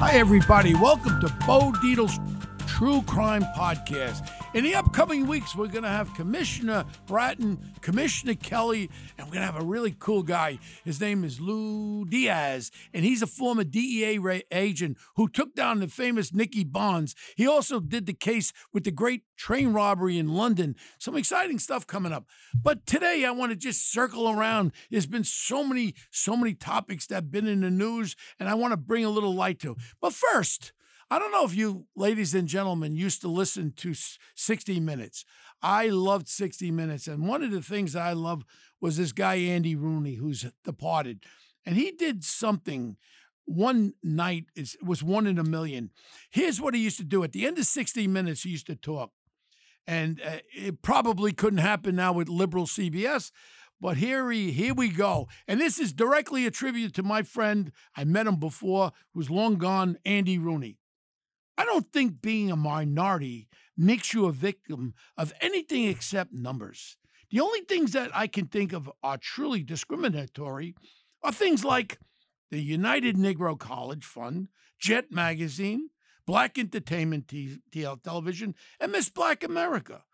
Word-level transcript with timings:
Hi, 0.00 0.12
everybody. 0.12 0.76
Welcome 0.76 1.20
to 1.22 1.28
Bo 1.44 1.72
Dietl's 1.82 2.20
True 2.68 3.02
Crime 3.02 3.42
Podcast. 3.56 4.30
In 4.54 4.64
the 4.64 4.74
upcoming 4.74 5.26
weeks, 5.26 5.54
we're 5.54 5.68
going 5.68 5.82
to 5.82 5.90
have 5.90 6.14
Commissioner 6.14 6.86
Bratton, 7.06 7.58
Commissioner 7.82 8.34
Kelly, 8.34 8.88
and 9.18 9.26
we're 9.26 9.34
going 9.34 9.46
to 9.46 9.52
have 9.52 9.60
a 9.60 9.64
really 9.64 9.94
cool 9.98 10.22
guy. 10.22 10.58
His 10.86 11.02
name 11.02 11.22
is 11.22 11.38
Lou 11.38 12.06
Diaz, 12.06 12.70
and 12.94 13.04
he's 13.04 13.20
a 13.20 13.26
former 13.26 13.62
DEA 13.62 14.18
agent 14.50 14.96
who 15.16 15.28
took 15.28 15.54
down 15.54 15.80
the 15.80 15.86
famous 15.86 16.32
Nicky 16.32 16.64
Barnes. 16.64 17.14
He 17.36 17.46
also 17.46 17.78
did 17.78 18.06
the 18.06 18.14
case 18.14 18.54
with 18.72 18.84
the 18.84 18.90
great 18.90 19.24
train 19.36 19.74
robbery 19.74 20.18
in 20.18 20.32
London. 20.32 20.76
Some 20.98 21.14
exciting 21.14 21.58
stuff 21.58 21.86
coming 21.86 22.12
up. 22.12 22.24
But 22.54 22.86
today, 22.86 23.26
I 23.26 23.32
want 23.32 23.52
to 23.52 23.56
just 23.56 23.92
circle 23.92 24.30
around. 24.30 24.72
There's 24.90 25.06
been 25.06 25.24
so 25.24 25.62
many, 25.62 25.94
so 26.10 26.38
many 26.38 26.54
topics 26.54 27.06
that 27.08 27.16
have 27.16 27.30
been 27.30 27.46
in 27.46 27.60
the 27.60 27.70
news, 27.70 28.16
and 28.40 28.48
I 28.48 28.54
want 28.54 28.72
to 28.72 28.78
bring 28.78 29.04
a 29.04 29.10
little 29.10 29.34
light 29.34 29.58
to. 29.60 29.76
But 30.00 30.14
first, 30.14 30.72
I 31.10 31.18
don't 31.18 31.32
know 31.32 31.44
if 31.44 31.54
you, 31.54 31.86
ladies 31.96 32.34
and 32.34 32.46
gentlemen, 32.46 32.94
used 32.94 33.22
to 33.22 33.28
listen 33.28 33.72
to 33.76 33.94
60 34.34 34.80
Minutes. 34.80 35.24
I 35.62 35.88
loved 35.88 36.28
60 36.28 36.70
Minutes. 36.70 37.06
And 37.06 37.26
one 37.26 37.42
of 37.42 37.50
the 37.50 37.62
things 37.62 37.96
I 37.96 38.12
love 38.12 38.44
was 38.80 38.96
this 38.96 39.12
guy, 39.12 39.36
Andy 39.36 39.74
Rooney, 39.74 40.14
who's 40.14 40.46
departed. 40.64 41.24
And 41.64 41.76
he 41.76 41.92
did 41.92 42.24
something 42.24 42.96
one 43.46 43.94
night, 44.02 44.44
it 44.54 44.76
was 44.84 45.02
one 45.02 45.26
in 45.26 45.38
a 45.38 45.44
million. 45.44 45.90
Here's 46.30 46.60
what 46.60 46.74
he 46.74 46.80
used 46.82 46.98
to 46.98 47.04
do 47.04 47.24
at 47.24 47.32
the 47.32 47.46
end 47.46 47.58
of 47.58 47.64
60 47.64 48.06
Minutes, 48.06 48.42
he 48.42 48.50
used 48.50 48.66
to 48.66 48.76
talk. 48.76 49.12
And 49.86 50.20
uh, 50.20 50.40
it 50.54 50.82
probably 50.82 51.32
couldn't 51.32 51.60
happen 51.60 51.96
now 51.96 52.12
with 52.12 52.28
liberal 52.28 52.66
CBS. 52.66 53.30
But 53.80 53.96
here 53.96 54.30
he, 54.30 54.50
here 54.50 54.74
we 54.74 54.88
go, 54.88 55.28
and 55.46 55.60
this 55.60 55.78
is 55.78 55.92
directly 55.92 56.46
attributed 56.46 56.94
to 56.96 57.04
my 57.04 57.22
friend. 57.22 57.70
I 57.96 58.02
met 58.02 58.26
him 58.26 58.36
before, 58.36 58.90
who's 59.14 59.30
long 59.30 59.54
gone, 59.54 59.98
Andy 60.04 60.36
Rooney. 60.36 60.78
I 61.58 61.64
don't 61.64 61.92
think 61.92 62.22
being 62.22 62.52
a 62.52 62.56
minority 62.56 63.48
makes 63.76 64.14
you 64.14 64.26
a 64.26 64.32
victim 64.32 64.94
of 65.16 65.32
anything 65.40 65.84
except 65.88 66.32
numbers. 66.32 66.96
The 67.32 67.40
only 67.40 67.62
things 67.62 67.92
that 67.92 68.12
I 68.14 68.28
can 68.28 68.46
think 68.46 68.72
of 68.72 68.88
are 69.02 69.18
truly 69.18 69.64
discriminatory 69.64 70.76
are 71.24 71.32
things 71.32 71.64
like 71.64 71.98
the 72.52 72.60
United 72.60 73.16
Negro 73.16 73.58
College 73.58 74.04
Fund, 74.04 74.48
Jet 74.78 75.10
Magazine, 75.10 75.90
Black 76.26 76.58
Entertainment 76.58 77.26
TL 77.26 78.02
Television, 78.04 78.54
and 78.78 78.92
Miss 78.92 79.10
Black 79.10 79.42
America. 79.42 80.04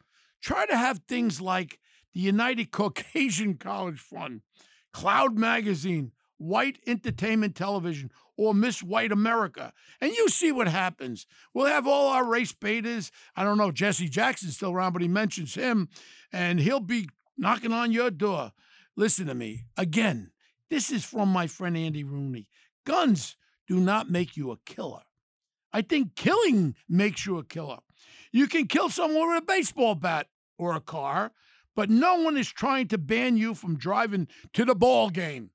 Try 0.43 0.65
to 0.65 0.77
have 0.77 1.03
things 1.07 1.43
like 1.43 1.79
the 2.15 2.21
United 2.21 2.71
Caucasian 2.71 3.59
College 3.59 4.01
Fund, 4.01 4.41
Cloud 4.95 5.37
Magazine, 5.37 6.13
White 6.39 6.79
Entertainment 6.87 7.55
Television, 7.55 8.11
or 8.37 8.55
Miss 8.55 8.83
White 8.83 9.13
America. 9.13 9.73
And 10.01 10.13
you 10.13 10.29
see 10.29 10.51
what 10.53 10.69
happens. 10.69 11.27
We'll 11.53 11.67
have 11.67 11.87
all 11.87 12.09
our 12.09 12.25
race 12.25 12.53
baiters. 12.53 13.13
I 13.37 13.45
don't 13.45 13.59
know 13.59 13.71
Jesse 13.71 14.09
Jackson's 14.09 14.57
still 14.57 14.73
around, 14.73 14.93
but 14.93 15.03
he 15.03 15.09
mentions 15.09 15.55
him, 15.55 15.89
and 16.33 16.59
he'll 16.59 16.81
be 16.81 17.09
knocking 17.39 17.73
on 17.73 17.93
your 17.93 18.11
door. 18.11 18.53
Listen 18.97 19.27
to 19.27 19.35
me. 19.35 19.65
Again, 19.77 20.31
this 20.71 20.91
is 20.91 21.05
from 21.05 21.29
my 21.29 21.47
friend 21.47 21.77
Andy 21.77 22.05
Rooney. 22.05 22.49
Guns 22.85 23.37
do 23.67 23.81
not 23.81 24.11
make 24.11 24.37
you 24.37 24.51
a 24.51 24.59
killer. 24.67 25.03
I 25.73 25.83
think 25.83 26.15
killing 26.15 26.75
makes 26.89 27.27
you 27.27 27.39
a 27.39 27.45
killer. 27.45 27.79
You 28.33 28.47
can 28.47 28.67
kill 28.67 28.91
someone 28.91 29.29
with 29.29 29.43
a 29.43 29.47
baseball 29.47 29.95
bat 29.95 30.29
or 30.59 30.75
a 30.75 30.81
car, 30.81 31.33
but 31.75 31.91
no 31.91 32.17
one 32.21 32.37
is 32.37 32.49
trying 32.51 32.89
to 32.89 32.99
ban 32.99 33.37
you 33.37 33.55
from 33.55 33.77
driving 33.77 34.29
to 34.53 34.65
the 34.65 34.75
ball 34.75 35.11
game. 35.11 35.51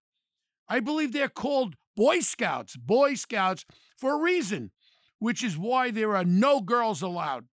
I 0.69 0.79
believe 0.79 1.11
they're 1.11 1.27
called 1.27 1.75
Boy 1.95 2.19
Scouts, 2.19 2.77
Boy 2.77 3.15
Scouts 3.15 3.65
for 3.97 4.13
a 4.13 4.23
reason, 4.23 4.71
which 5.17 5.43
is 5.43 5.57
why 5.57 5.91
there 5.91 6.15
are 6.15 6.23
no 6.23 6.61
girls 6.61 7.01
allowed. 7.01 7.47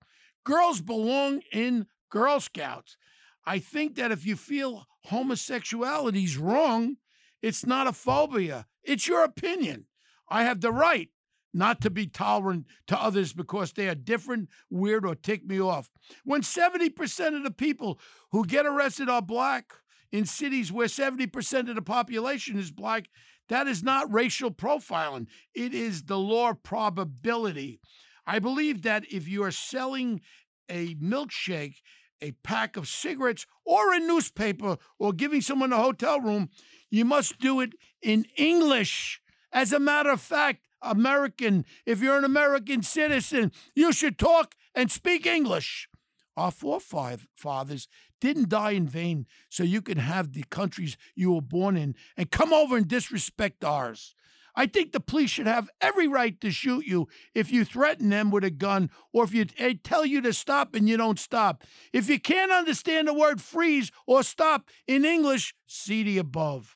Girls 0.43 0.81
belong 0.81 1.41
in 1.51 1.87
Girl 2.11 2.39
Scouts. 2.39 2.97
I 3.45 3.59
think 3.59 3.95
that 3.95 4.11
if 4.11 4.25
you 4.25 4.35
feel 4.35 4.85
homosexuality 5.05 6.23
is 6.23 6.37
wrong, 6.37 6.97
it's 7.41 7.65
not 7.65 7.87
a 7.87 7.93
phobia, 7.93 8.65
it's 8.83 9.07
your 9.07 9.23
opinion. 9.23 9.85
I 10.29 10.43
have 10.43 10.61
the 10.61 10.71
right 10.71 11.09
not 11.53 11.79
to 11.81 11.89
be 11.89 12.05
tolerant 12.05 12.65
to 12.87 13.01
others 13.01 13.31
because 13.31 13.71
they 13.71 13.87
are 13.87 13.95
different, 13.95 14.49
weird, 14.69 15.05
or 15.05 15.15
tick 15.15 15.45
me 15.45 15.59
off. 15.61 15.89
When 16.25 16.41
70% 16.41 17.37
of 17.37 17.43
the 17.43 17.51
people 17.51 17.99
who 18.31 18.45
get 18.45 18.65
arrested 18.65 19.09
are 19.09 19.21
black 19.21 19.73
in 20.15 20.25
cities 20.25 20.71
where 20.71 20.87
70% 20.87 21.69
of 21.69 21.75
the 21.75 21.81
population 21.81 22.57
is 22.57 22.71
black, 22.71 23.09
that 23.49 23.67
is 23.67 23.83
not 23.83 24.11
racial 24.11 24.49
profiling. 24.49 25.27
It 25.53 25.73
is 25.73 26.03
the 26.03 26.17
law 26.17 26.51
of 26.51 26.63
probability. 26.63 27.81
I 28.25 28.39
believe 28.39 28.83
that 28.83 29.03
if 29.11 29.27
you 29.27 29.43
are 29.43 29.51
selling 29.51 30.21
a 30.69 30.95
milkshake, 30.95 31.75
a 32.21 32.31
pack 32.43 32.77
of 32.77 32.87
cigarettes, 32.87 33.45
or 33.65 33.93
a 33.93 33.99
newspaper, 33.99 34.77
or 34.97 35.11
giving 35.11 35.41
someone 35.41 35.73
a 35.73 35.77
hotel 35.77 36.21
room, 36.21 36.49
you 36.89 37.03
must 37.03 37.37
do 37.39 37.59
it 37.59 37.73
in 38.01 38.25
English. 38.37 39.19
As 39.51 39.73
a 39.73 39.79
matter 39.79 40.11
of 40.11 40.21
fact, 40.21 40.61
American, 40.81 41.65
if 41.85 42.01
you're 42.01 42.17
an 42.17 42.23
American 42.23 42.83
citizen, 42.83 43.51
you 43.75 43.91
should 43.91 44.17
talk 44.17 44.55
and 44.73 44.89
speak 44.89 45.25
English. 45.25 45.89
Our 46.37 46.51
forefathers 46.51 47.87
didn't 48.25 48.49
die 48.49 48.71
in 48.71 48.87
vain 48.87 49.27
so 49.49 49.63
you 49.63 49.81
can 49.81 49.99
have 49.99 50.33
the 50.33 50.43
countries 50.49 50.97
you 51.15 51.31
were 51.31 51.41
born 51.41 51.77
in 51.77 51.95
and 52.17 52.31
come 52.31 52.51
over 52.51 52.75
and 52.75 52.87
disrespect 52.87 53.63
ours. 53.63 54.15
I 54.55 54.65
think 54.65 54.91
the 54.91 54.99
police 54.99 55.29
should 55.29 55.47
have 55.47 55.69
every 55.81 56.07
right 56.07 56.39
to 56.41 56.49
shoot 56.49 56.85
you 56.87 57.07
if 57.33 57.51
you 57.51 57.65
threaten 57.65 58.09
them 58.09 58.31
with 58.31 58.43
a 58.43 58.49
gun 58.49 58.89
or 59.13 59.25
if 59.25 59.33
you 59.33 59.45
they 59.45 59.75
tell 59.75 60.05
you 60.05 60.21
to 60.21 60.33
stop 60.33 60.73
and 60.73 60.87
you 60.89 60.97
don't 60.97 61.19
stop. 61.19 61.63
If 61.93 62.09
you 62.09 62.19
can't 62.19 62.51
understand 62.51 63.07
the 63.07 63.13
word 63.13 63.41
freeze 63.41 63.91
or 64.07 64.23
stop 64.23 64.69
in 64.87 65.05
English, 65.05 65.53
see 65.67 66.03
the 66.03 66.17
above. 66.17 66.75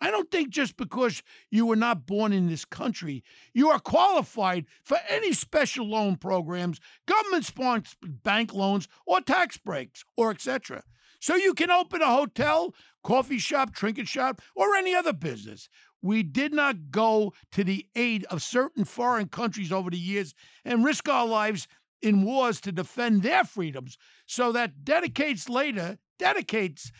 I 0.00 0.10
don't 0.10 0.30
think 0.30 0.50
just 0.50 0.76
because 0.76 1.22
you 1.50 1.66
were 1.66 1.76
not 1.76 2.06
born 2.06 2.32
in 2.32 2.48
this 2.48 2.64
country, 2.64 3.24
you 3.54 3.68
are 3.68 3.78
qualified 3.78 4.66
for 4.82 4.98
any 5.08 5.32
special 5.32 5.88
loan 5.88 6.16
programs, 6.16 6.80
government 7.06 7.46
sponsored 7.46 8.22
bank 8.22 8.52
loans, 8.52 8.88
or 9.06 9.20
tax 9.20 9.56
breaks, 9.56 10.04
or 10.16 10.30
etc. 10.30 10.82
So 11.20 11.34
you 11.34 11.54
can 11.54 11.70
open 11.70 12.02
a 12.02 12.06
hotel, 12.06 12.74
coffee 13.02 13.38
shop, 13.38 13.74
trinket 13.74 14.06
shop, 14.06 14.42
or 14.54 14.74
any 14.76 14.94
other 14.94 15.12
business. 15.14 15.68
We 16.02 16.22
did 16.22 16.52
not 16.52 16.90
go 16.90 17.32
to 17.52 17.64
the 17.64 17.86
aid 17.96 18.24
of 18.30 18.42
certain 18.42 18.84
foreign 18.84 19.28
countries 19.28 19.72
over 19.72 19.90
the 19.90 19.98
years 19.98 20.34
and 20.64 20.84
risk 20.84 21.08
our 21.08 21.26
lives 21.26 21.66
in 22.02 22.22
wars 22.22 22.60
to 22.60 22.72
defend 22.72 23.22
their 23.22 23.44
freedoms 23.44 23.96
so 24.26 24.52
that 24.52 24.84
dedicates 24.84 25.48
later, 25.48 25.98
decades 26.18 26.92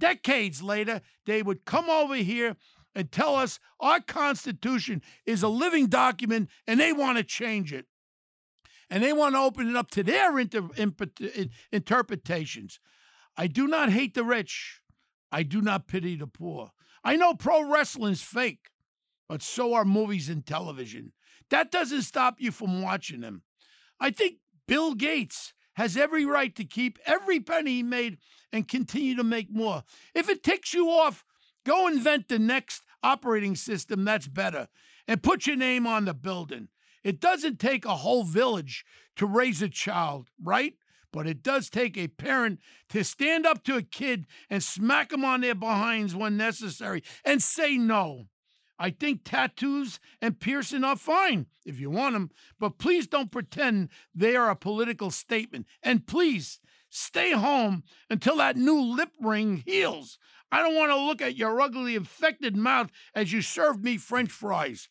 decades 0.00 0.62
later, 0.62 1.00
they 1.26 1.42
would 1.42 1.64
come 1.64 1.88
over 1.88 2.16
here 2.16 2.56
and 2.94 3.12
tell 3.12 3.36
us 3.36 3.60
our 3.78 4.00
Constitution 4.00 5.02
is 5.24 5.44
a 5.44 5.48
living 5.48 5.86
document 5.86 6.50
and 6.66 6.80
they 6.80 6.92
want 6.92 7.18
to 7.18 7.24
change 7.24 7.72
it. 7.72 7.86
And 8.90 9.04
they 9.04 9.12
want 9.12 9.36
to 9.36 9.40
open 9.40 9.70
it 9.70 9.76
up 9.76 9.92
to 9.92 10.02
their 10.02 10.36
inter- 10.36 10.68
interpretations. 11.70 12.80
I 13.36 13.46
do 13.46 13.68
not 13.68 13.92
hate 13.92 14.14
the 14.14 14.24
rich. 14.24 14.80
I 15.30 15.44
do 15.44 15.62
not 15.62 15.86
pity 15.86 16.16
the 16.16 16.26
poor. 16.26 16.72
I 17.04 17.14
know 17.14 17.34
pro 17.34 17.70
wrestling's 17.70 18.22
fake, 18.22 18.70
but 19.28 19.42
so 19.42 19.74
are 19.74 19.84
movies 19.84 20.28
and 20.28 20.44
television. 20.44 21.12
That 21.50 21.70
doesn't 21.70 22.02
stop 22.02 22.40
you 22.40 22.50
from 22.50 22.82
watching 22.82 23.20
them. 23.20 23.42
I 24.00 24.10
think 24.10 24.38
Bill 24.66 24.94
Gates 24.94 25.54
has 25.74 25.96
every 25.96 26.24
right 26.24 26.54
to 26.56 26.64
keep 26.64 26.98
every 27.06 27.40
penny 27.40 27.76
he 27.76 27.82
made 27.82 28.18
and 28.52 28.68
continue 28.68 29.16
to 29.16 29.24
make 29.24 29.50
more. 29.50 29.84
If 30.14 30.28
it 30.28 30.42
ticks 30.42 30.74
you 30.74 30.88
off, 30.88 31.24
go 31.64 31.86
invent 31.88 32.28
the 32.28 32.38
next 32.38 32.82
operating 33.02 33.56
system 33.56 34.04
that's 34.04 34.28
better 34.28 34.68
and 35.06 35.22
put 35.22 35.46
your 35.46 35.56
name 35.56 35.86
on 35.86 36.04
the 36.04 36.14
building. 36.14 36.68
It 37.02 37.20
doesn't 37.20 37.58
take 37.58 37.84
a 37.84 37.96
whole 37.96 38.24
village 38.24 38.84
to 39.16 39.26
raise 39.26 39.62
a 39.62 39.68
child, 39.68 40.28
right? 40.42 40.74
But 41.12 41.26
it 41.26 41.42
does 41.42 41.70
take 41.70 41.96
a 41.96 42.08
parent 42.08 42.60
to 42.90 43.02
stand 43.02 43.46
up 43.46 43.64
to 43.64 43.76
a 43.76 43.82
kid 43.82 44.26
and 44.48 44.62
smack 44.62 45.08
them 45.10 45.24
on 45.24 45.40
their 45.40 45.54
behinds 45.54 46.14
when 46.14 46.36
necessary 46.36 47.02
and 47.24 47.42
say 47.42 47.76
no. 47.76 48.26
I 48.80 48.88
think 48.88 49.20
tattoos 49.24 50.00
and 50.22 50.40
piercing 50.40 50.84
are 50.84 50.96
fine 50.96 51.46
if 51.66 51.78
you 51.78 51.90
want 51.90 52.14
them, 52.14 52.30
but 52.58 52.78
please 52.78 53.06
don't 53.06 53.30
pretend 53.30 53.90
they 54.14 54.34
are 54.34 54.48
a 54.48 54.56
political 54.56 55.10
statement. 55.10 55.66
And 55.82 56.06
please 56.06 56.60
stay 56.88 57.32
home 57.32 57.84
until 58.08 58.38
that 58.38 58.56
new 58.56 58.80
lip 58.80 59.10
ring 59.20 59.62
heals. 59.66 60.18
I 60.50 60.62
don't 60.62 60.74
want 60.74 60.90
to 60.92 60.96
look 60.96 61.20
at 61.20 61.36
your 61.36 61.60
ugly, 61.60 61.94
infected 61.94 62.56
mouth 62.56 62.90
as 63.14 63.34
you 63.34 63.42
serve 63.42 63.84
me 63.84 63.98
French 63.98 64.30
fries. 64.30 64.88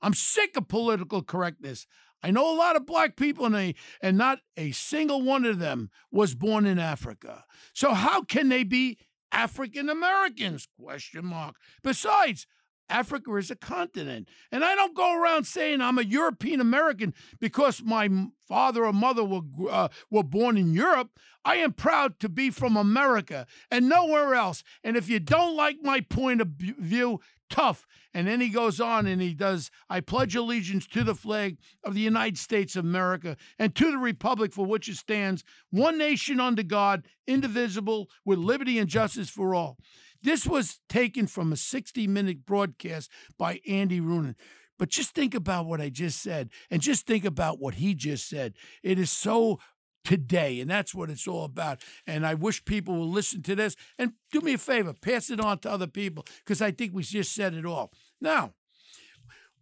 I'm 0.00 0.14
sick 0.14 0.56
of 0.56 0.68
political 0.68 1.22
correctness. 1.22 1.88
I 2.22 2.30
know 2.30 2.48
a 2.48 2.56
lot 2.56 2.76
of 2.76 2.86
black 2.86 3.16
people, 3.16 3.44
and, 3.46 3.54
they, 3.56 3.74
and 4.00 4.16
not 4.16 4.38
a 4.56 4.70
single 4.70 5.20
one 5.20 5.44
of 5.44 5.58
them 5.58 5.90
was 6.12 6.36
born 6.36 6.64
in 6.64 6.78
Africa. 6.78 7.44
So 7.74 7.92
how 7.92 8.22
can 8.22 8.48
they 8.48 8.62
be 8.62 8.98
African 9.32 9.88
Americans? 9.88 10.68
Question 10.80 11.26
mark. 11.26 11.56
Besides, 11.82 12.46
Africa 12.92 13.34
is 13.36 13.50
a 13.50 13.56
continent. 13.56 14.28
And 14.52 14.64
I 14.64 14.74
don't 14.74 14.94
go 14.94 15.18
around 15.18 15.44
saying 15.46 15.80
I'm 15.80 15.98
a 15.98 16.02
European 16.02 16.60
American 16.60 17.14
because 17.40 17.82
my 17.82 18.08
father 18.46 18.84
or 18.84 18.92
mother 18.92 19.24
were, 19.24 19.42
uh, 19.70 19.88
were 20.10 20.22
born 20.22 20.56
in 20.58 20.74
Europe. 20.74 21.10
I 21.44 21.56
am 21.56 21.72
proud 21.72 22.20
to 22.20 22.28
be 22.28 22.50
from 22.50 22.76
America 22.76 23.46
and 23.70 23.88
nowhere 23.88 24.34
else. 24.34 24.62
And 24.84 24.96
if 24.96 25.08
you 25.08 25.18
don't 25.18 25.56
like 25.56 25.78
my 25.82 26.00
point 26.00 26.40
of 26.40 26.48
view, 26.58 27.20
tough. 27.48 27.86
And 28.14 28.26
then 28.26 28.40
he 28.40 28.50
goes 28.50 28.80
on 28.80 29.06
and 29.06 29.22
he 29.22 29.34
does, 29.34 29.70
I 29.88 30.00
pledge 30.00 30.36
allegiance 30.36 30.86
to 30.88 31.02
the 31.02 31.14
flag 31.14 31.58
of 31.82 31.94
the 31.94 32.00
United 32.00 32.38
States 32.38 32.76
of 32.76 32.84
America 32.84 33.36
and 33.58 33.74
to 33.74 33.90
the 33.90 33.98
republic 33.98 34.52
for 34.52 34.66
which 34.66 34.88
it 34.88 34.96
stands, 34.96 35.44
one 35.70 35.98
nation 35.98 36.40
under 36.40 36.62
God, 36.62 37.06
indivisible, 37.26 38.08
with 38.24 38.38
liberty 38.38 38.78
and 38.78 38.88
justice 38.88 39.30
for 39.30 39.54
all. 39.54 39.78
This 40.22 40.46
was 40.46 40.80
taken 40.88 41.26
from 41.26 41.52
a 41.52 41.56
60 41.56 42.06
minute 42.06 42.46
broadcast 42.46 43.10
by 43.38 43.60
Andy 43.66 44.00
Rooney. 44.00 44.34
But 44.78 44.88
just 44.88 45.14
think 45.14 45.34
about 45.34 45.66
what 45.66 45.80
I 45.80 45.90
just 45.90 46.20
said 46.20 46.50
and 46.70 46.82
just 46.82 47.06
think 47.06 47.24
about 47.24 47.60
what 47.60 47.74
he 47.74 47.94
just 47.94 48.28
said. 48.28 48.54
It 48.82 48.98
is 48.98 49.10
so 49.10 49.58
today, 50.04 50.60
and 50.60 50.70
that's 50.70 50.94
what 50.94 51.10
it's 51.10 51.28
all 51.28 51.44
about. 51.44 51.80
And 52.06 52.26
I 52.26 52.34
wish 52.34 52.64
people 52.64 52.96
will 52.96 53.10
listen 53.10 53.42
to 53.42 53.54
this 53.54 53.76
and 53.98 54.12
do 54.32 54.40
me 54.40 54.54
a 54.54 54.58
favor, 54.58 54.92
pass 54.92 55.30
it 55.30 55.40
on 55.40 55.58
to 55.60 55.70
other 55.70 55.86
people 55.86 56.24
because 56.44 56.60
I 56.60 56.72
think 56.72 56.92
we 56.94 57.02
just 57.02 57.34
said 57.34 57.54
it 57.54 57.66
all. 57.66 57.92
Now, 58.20 58.54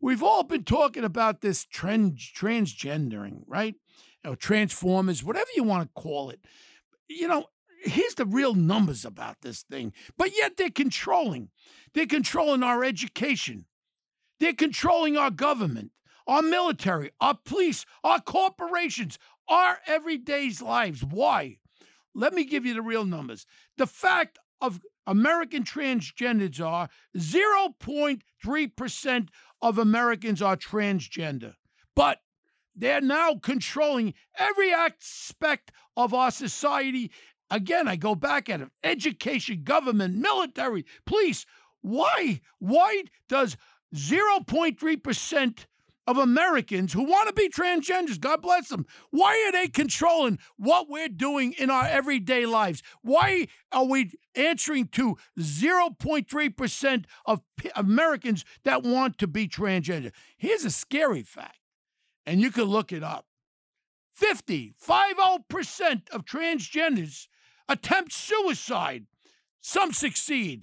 we've 0.01 0.23
all 0.23 0.43
been 0.43 0.65
talking 0.65 1.05
about 1.05 1.41
this 1.41 1.65
trend 1.65 2.17
transgendering, 2.17 3.43
right? 3.47 3.75
Know, 4.25 4.35
transformers, 4.35 5.25
whatever 5.25 5.49
you 5.57 5.65
want 5.65 5.83
to 5.83 6.01
call 6.01 6.31
it. 6.31 6.41
You 7.09 7.27
know, 7.27 7.47
here's 7.83 8.15
the 8.15 8.27
real 8.27 8.55
numbers 8.55 9.05
about 9.05 9.37
this 9.43 9.63
thing. 9.63 9.93
But 10.17 10.31
yet 10.37 10.57
they're 10.57 10.71
controlling. 10.71 11.51
They're 11.95 12.07
controlling 12.07 12.63
our 12.63 12.85
education. 12.85 13.67
They're 14.39 14.55
controlling 14.55 15.17
our 15.17 15.31
government, 15.31 15.93
our 16.27 16.43
military, 16.43 17.11
our 17.21 17.39
police, 17.45 17.85
our 18.03 18.21
corporations, 18.21 19.19
our 19.49 19.79
everyday's 19.87 20.63
lives. 20.63 21.05
Why? 21.05 21.59
Let 22.15 22.35
me 22.35 22.45
give 22.45 22.65
you 22.65 22.75
the 22.75 22.83
real 22.83 23.05
numbers. 23.05 23.47
The 23.77 23.87
fact 23.87 24.39
of 24.61 24.81
American 25.07 25.65
transgenders 25.65 26.65
are 26.65 26.89
0.3% 27.17 29.29
of 29.63 29.79
Americans 29.79 30.43
are 30.43 30.57
transgender. 30.57 31.55
But 31.95 32.21
they're 32.75 33.01
now 33.01 33.35
controlling 33.35 34.15
every 34.39 34.73
aspect 34.73 35.73
of 35.97 36.15
our 36.15 36.31
society 36.31 37.11
Again, 37.51 37.89
I 37.89 37.97
go 37.97 38.15
back 38.15 38.49
at 38.49 38.61
it. 38.61 38.69
Education, 38.85 39.63
government, 39.65 40.15
military, 40.15 40.85
police. 41.05 41.47
Why? 41.83 42.41
Why 42.59 43.05
does 43.29 43.57
0.3% 43.95 45.67
of 46.07 46.19
Americans 46.19 46.93
who 46.93 47.05
want 47.05 47.29
to 47.29 47.35
be 47.35 47.49
transgenders, 47.49 48.19
God 48.19 48.43
bless 48.43 48.69
them, 48.69 48.85
why 49.11 49.45
are 49.47 49.53
they 49.53 49.69
controlling 49.69 50.39
what 50.57 50.89
we're 50.89 51.09
doing 51.09 51.53
in 51.53 51.71
our 51.71 51.85
everyday 51.85 52.47
lives? 52.47 52.83
Why 53.03 53.47
are 53.71 53.85
we 53.85 54.13
answering 54.35 54.89
to 54.89 55.17
0.3% 55.39 57.05
of 57.27 57.43
Americans 57.77 58.45
that 58.65 58.83
want 58.83 59.19
to 59.19 59.29
be 59.29 59.47
transgender? 59.47 60.11
Here's 60.37 60.65
a 60.65 60.71
scary 60.71 61.23
fact, 61.23 61.59
and 62.27 62.41
you 62.41 62.51
can 62.51 62.65
look 62.65 62.93
it 62.93 63.05
up 63.05 63.27
50, 64.15 64.75
50% 64.85 66.11
of 66.11 66.25
transgenders 66.25 67.29
attempt 67.71 68.13
suicide. 68.13 69.07
Some 69.61 69.93
succeed. 69.93 70.63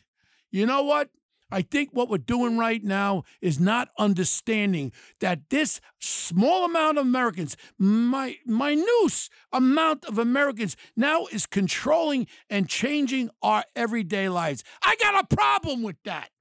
You 0.52 0.66
know 0.66 0.84
what? 0.84 1.10
I 1.50 1.62
think 1.62 1.92
what 1.94 2.10
we're 2.10 2.18
doing 2.18 2.58
right 2.58 2.84
now 2.84 3.24
is 3.42 3.58
not 3.58 3.88
understanding 3.98 4.92
that 5.22 5.50
this 5.50 5.80
small 5.98 6.66
amount 6.66 6.98
of 6.98 7.06
Americans, 7.06 7.56
my 7.78 8.36
minute 8.46 9.30
amount 9.54 10.04
of 10.06 10.18
Americans, 10.18 10.76
now 10.98 11.28
is 11.28 11.46
controlling 11.46 12.28
and 12.50 12.68
changing 12.68 13.30
our 13.42 13.64
everyday 13.78 14.28
lives. 14.28 14.64
I 14.84 14.98
got 14.98 15.24
a 15.24 15.36
problem 15.36 15.84
with 15.84 15.96
that. 16.04 16.32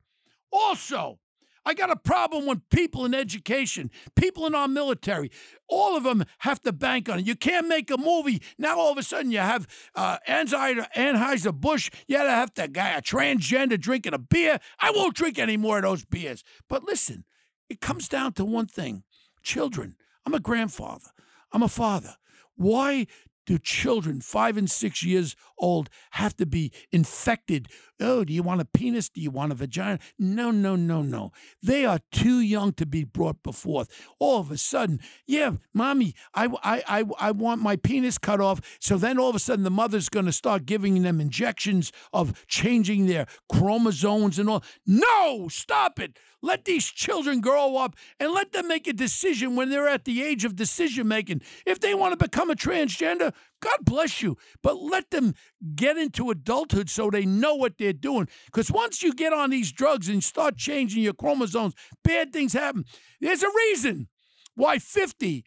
Also, 0.51 1.21
I 1.67 1.75
got 1.75 1.91
a 1.91 1.97
problem 1.97 2.47
with 2.47 2.61
people 2.71 3.05
in 3.05 3.13
education, 3.13 3.91
people 4.15 4.47
in 4.47 4.55
our 4.55 4.69
military. 4.69 5.33
All 5.69 5.97
of 5.97 6.05
them 6.05 6.25
have 6.39 6.63
to 6.63 6.73
bank 6.73 7.09
on 7.09 7.19
it. 7.19 7.27
You 7.27 7.35
can't 7.35 7.67
make 7.67 7.91
a 7.91 7.99
movie. 7.99 8.41
Now 8.57 8.79
all 8.79 8.93
of 8.93 8.99
a 8.99 9.03
sudden 9.03 9.33
you 9.33 9.41
have 9.41 9.67
uh, 9.97 10.19
Anheuser-Busch. 10.29 11.91
You 12.07 12.19
have 12.19 12.55
that 12.55 12.73
guy, 12.73 12.91
a 12.91 13.03
transgender 13.03 13.81
drinking 13.81 14.15
a 14.15 14.19
beer. 14.19 14.61
I 14.79 14.93
won't 14.93 15.17
drink 15.17 15.41
any 15.41 15.57
more 15.57 15.79
of 15.79 15.83
those 15.83 16.05
beers. 16.05 16.45
But 16.69 16.85
listen, 16.85 17.25
it 17.69 17.81
comes 17.81 18.09
down 18.09 18.35
to 18.35 18.45
one 18.45 18.67
thing 18.67 19.03
children. 19.43 19.97
I'm 20.25 20.35
a 20.35 20.41
grandfather, 20.41 21.11
I'm 21.53 21.65
a 21.65 21.69
father. 21.69 22.15
Why 22.55 23.09
do 23.45 23.59
children 23.59 24.21
five 24.21 24.57
and 24.57 24.71
six 24.71 25.05
years 25.05 25.37
old 25.59 25.89
have 26.13 26.37
to 26.37 26.47
be 26.47 26.73
infected? 26.93 27.69
Oh, 28.01 28.25
do 28.25 28.33
you 28.33 28.43
want 28.43 28.61
a 28.61 28.65
penis? 28.65 29.09
Do 29.09 29.21
you 29.21 29.31
want 29.31 29.53
a 29.53 29.55
vagina? 29.55 29.99
No, 30.19 30.51
no, 30.51 30.77
no, 30.77 31.03
no. 31.03 31.33
They 31.63 31.87
are 31.87 32.01
too 32.13 32.41
young 32.41 32.73
to 32.75 32.87
be 32.87 33.05
brought 33.05 33.43
before. 33.43 33.87
All 34.19 34.41
of 34.41 34.51
a 34.51 34.59
sudden, 34.59 35.01
yeah, 35.27 35.53
mommy, 35.73 36.15
I, 36.35 36.49
I, 36.63 36.83
I, 36.87 37.05
I 37.19 37.31
want 37.31 37.63
my 37.63 37.77
penis 37.77 38.19
cut 38.19 38.41
off. 38.41 38.61
So 38.81 38.99
then 38.99 39.19
all 39.19 39.31
of 39.31 39.37
a 39.37 39.41
sudden, 39.41 39.65
the 39.65 39.71
mother's 39.71 40.11
going 40.11 40.27
to 40.27 40.33
start 40.33 40.67
giving 40.67 41.03
them 41.03 41.21
injections 41.21 41.91
of 42.13 42.47
changing 42.47 43.07
their 43.07 43.27
chromosomes 43.51 44.39
and 44.39 44.51
all. 44.51 44.63
No, 44.87 45.49
stop 45.49 45.99
it. 45.99 46.19
Let 46.43 46.65
these 46.65 46.85
children 46.85 47.41
grow 47.41 47.77
up 47.77 47.97
and 48.21 48.31
let 48.33 48.53
them 48.53 48.69
make 48.69 48.87
a 48.87 48.93
decision 48.93 49.57
when 49.57 49.71
they're 49.71 49.89
at 49.89 50.05
the 50.05 50.23
age 50.23 50.45
of 50.45 50.55
decision 50.55 51.09
making. 51.09 51.41
If 51.65 51.81
they 51.81 51.95
want 51.95 52.17
to 52.17 52.25
become 52.25 52.51
a 52.51 52.55
transgender, 52.55 53.33
God 53.61 53.79
bless 53.83 54.23
you. 54.23 54.37
But 54.63 54.77
let 54.77 55.11
them 55.11 55.35
get 55.75 55.97
into 55.97 56.31
adulthood 56.31 56.91
so 56.91 57.11
they 57.11 57.25
know 57.25 57.55
what 57.55 57.79
they're 57.79 57.93
doing. 57.93 58.29
Because 58.47 58.71
once 58.71 59.03
you 59.03 59.15
get 59.15 59.33
on 59.33 59.51
these 59.51 59.73
drugs 59.73 60.09
and 60.09 60.23
start 60.23 60.57
changing 60.57 61.03
your 61.03 61.15
chromosomes, 61.15 61.75
bad 62.05 62.33
things 62.33 62.53
happen. 62.53 62.85
There's 63.21 63.43
a 63.43 63.51
reason 63.69 64.09
why 64.55 64.79
50% 64.79 65.45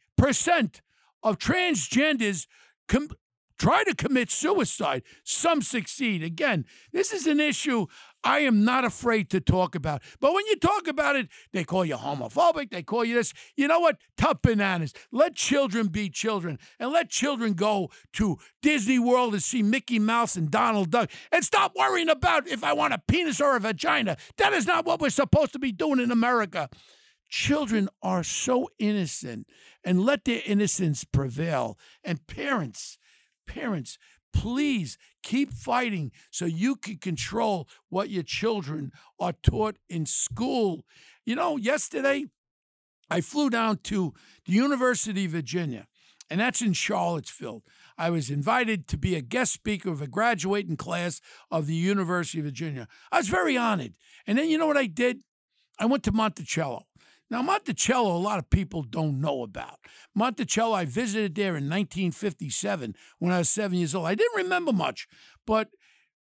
of 1.24 1.38
transgenders 1.38 2.48
com- 2.88 3.10
try 3.58 3.84
to 3.84 3.94
commit 3.94 4.32
suicide. 4.32 5.04
Some 5.24 5.62
succeed. 5.62 6.24
Again, 6.24 6.66
this 6.92 7.14
is 7.14 7.28
an 7.28 7.40
issue 7.40 7.88
I 8.24 8.40
am 8.40 8.66
not 8.66 8.84
afraid 8.84 9.30
to 9.30 9.40
talk 9.40 9.76
about. 9.76 10.02
But 10.20 10.34
when 10.34 10.46
you 10.48 10.58
talk 10.58 10.88
about 10.88 11.16
it, 11.16 11.30
they 11.54 11.64
call 11.64 11.86
you 11.86 11.96
homophobic. 11.96 12.70
They 12.70 12.84
call 12.84 13.06
you 13.06 13.16
this. 13.16 13.34
You 13.56 13.68
know 13.68 13.80
what? 13.80 13.98
Tough 14.18 14.42
bananas. 14.42 14.94
Let 15.12 15.36
children 15.36 15.88
be 15.88 16.10
children 16.10 16.60
and 16.80 16.92
let 16.92 17.10
children 17.10 17.54
go 17.54 17.90
to 18.14 18.38
Disney 18.62 19.00
World 19.00 19.34
and 19.34 19.44
see 19.44 19.64
Mickey 19.64 20.00
Mouse 20.00 20.36
and 20.36 20.52
Donald 20.52 20.92
Duck 20.92 21.10
and 21.32 21.44
stop 21.44 21.74
worrying 21.76 22.10
about 22.10 22.48
if 22.48 22.64
I 22.64 22.74
want 22.74 22.94
a 22.94 23.02
penis 23.08 23.40
or 23.40 23.56
a 23.56 23.60
vagina. 23.60 24.18
That 24.38 24.54
is 24.54 24.68
not 24.68 24.86
what 24.86 25.00
we're 25.00 25.10
supposed 25.10 25.54
to 25.54 25.60
be 25.60 25.72
doing 25.72 26.00
in 26.00 26.12
America. 26.12 26.70
Children 27.30 27.90
are 28.02 28.24
so 28.24 28.70
innocent 28.80 29.48
and 29.84 30.04
let 30.04 30.26
their 30.26 30.42
innocence 30.46 31.04
prevail. 31.04 31.78
And 32.04 32.26
parents, 32.28 32.98
parents, 33.48 33.98
please 34.34 34.98
keep 35.24 35.52
fighting 35.52 36.12
so 36.32 36.46
you 36.46 36.76
can 36.76 36.98
control 36.98 37.68
what 37.90 38.10
your 38.10 38.24
children 38.24 38.92
are 39.20 39.34
taught 39.44 39.78
in 39.90 40.06
school. 40.06 40.86
You 41.26 41.36
know, 41.36 41.58
yesterday 41.58 42.26
I 43.10 43.22
flew 43.22 43.50
down 43.50 43.78
to 43.84 44.14
the 44.46 44.54
University 44.54 45.26
of 45.26 45.32
Virginia, 45.32 45.88
and 46.30 46.40
that's 46.40 46.62
in 46.62 46.74
Charlottesville. 46.74 47.64
I 47.98 48.10
was 48.10 48.30
invited 48.30 48.88
to 48.90 48.98
be 48.98 49.16
a 49.16 49.22
guest 49.22 49.52
speaker 49.54 49.90
of 49.90 50.02
a 50.02 50.08
graduating 50.08 50.78
class 50.78 51.20
of 51.52 51.68
the 51.68 51.76
University 51.76 52.40
of 52.40 52.46
Virginia. 52.46 52.88
I 53.12 53.18
was 53.18 53.28
very 53.28 53.58
honored. 53.58 53.94
And 54.26 54.38
then 54.38 54.50
you 54.50 54.58
know 54.58 54.68
what 54.68 54.78
I 54.78 54.86
did? 54.86 55.20
I 55.80 55.86
went 55.86 56.04
to 56.04 56.12
Monticello. 56.12 56.86
Now, 57.30 57.42
Monticello, 57.44 58.16
a 58.16 58.18
lot 58.18 58.40
of 58.40 58.50
people 58.50 58.82
don't 58.82 59.22
know 59.22 59.44
about. 59.44 59.80
Monticello, 60.16 60.74
I 60.74 60.86
visited 60.86 61.36
there 61.36 61.56
in 61.56 61.70
1957 61.70 62.96
when 63.20 63.32
I 63.32 63.38
was 63.38 63.50
seven 63.50 63.78
years 63.78 63.94
old. 63.94 64.08
I 64.08 64.16
didn't 64.16 64.44
remember 64.44 64.74
much, 64.74 65.08
but 65.46 65.70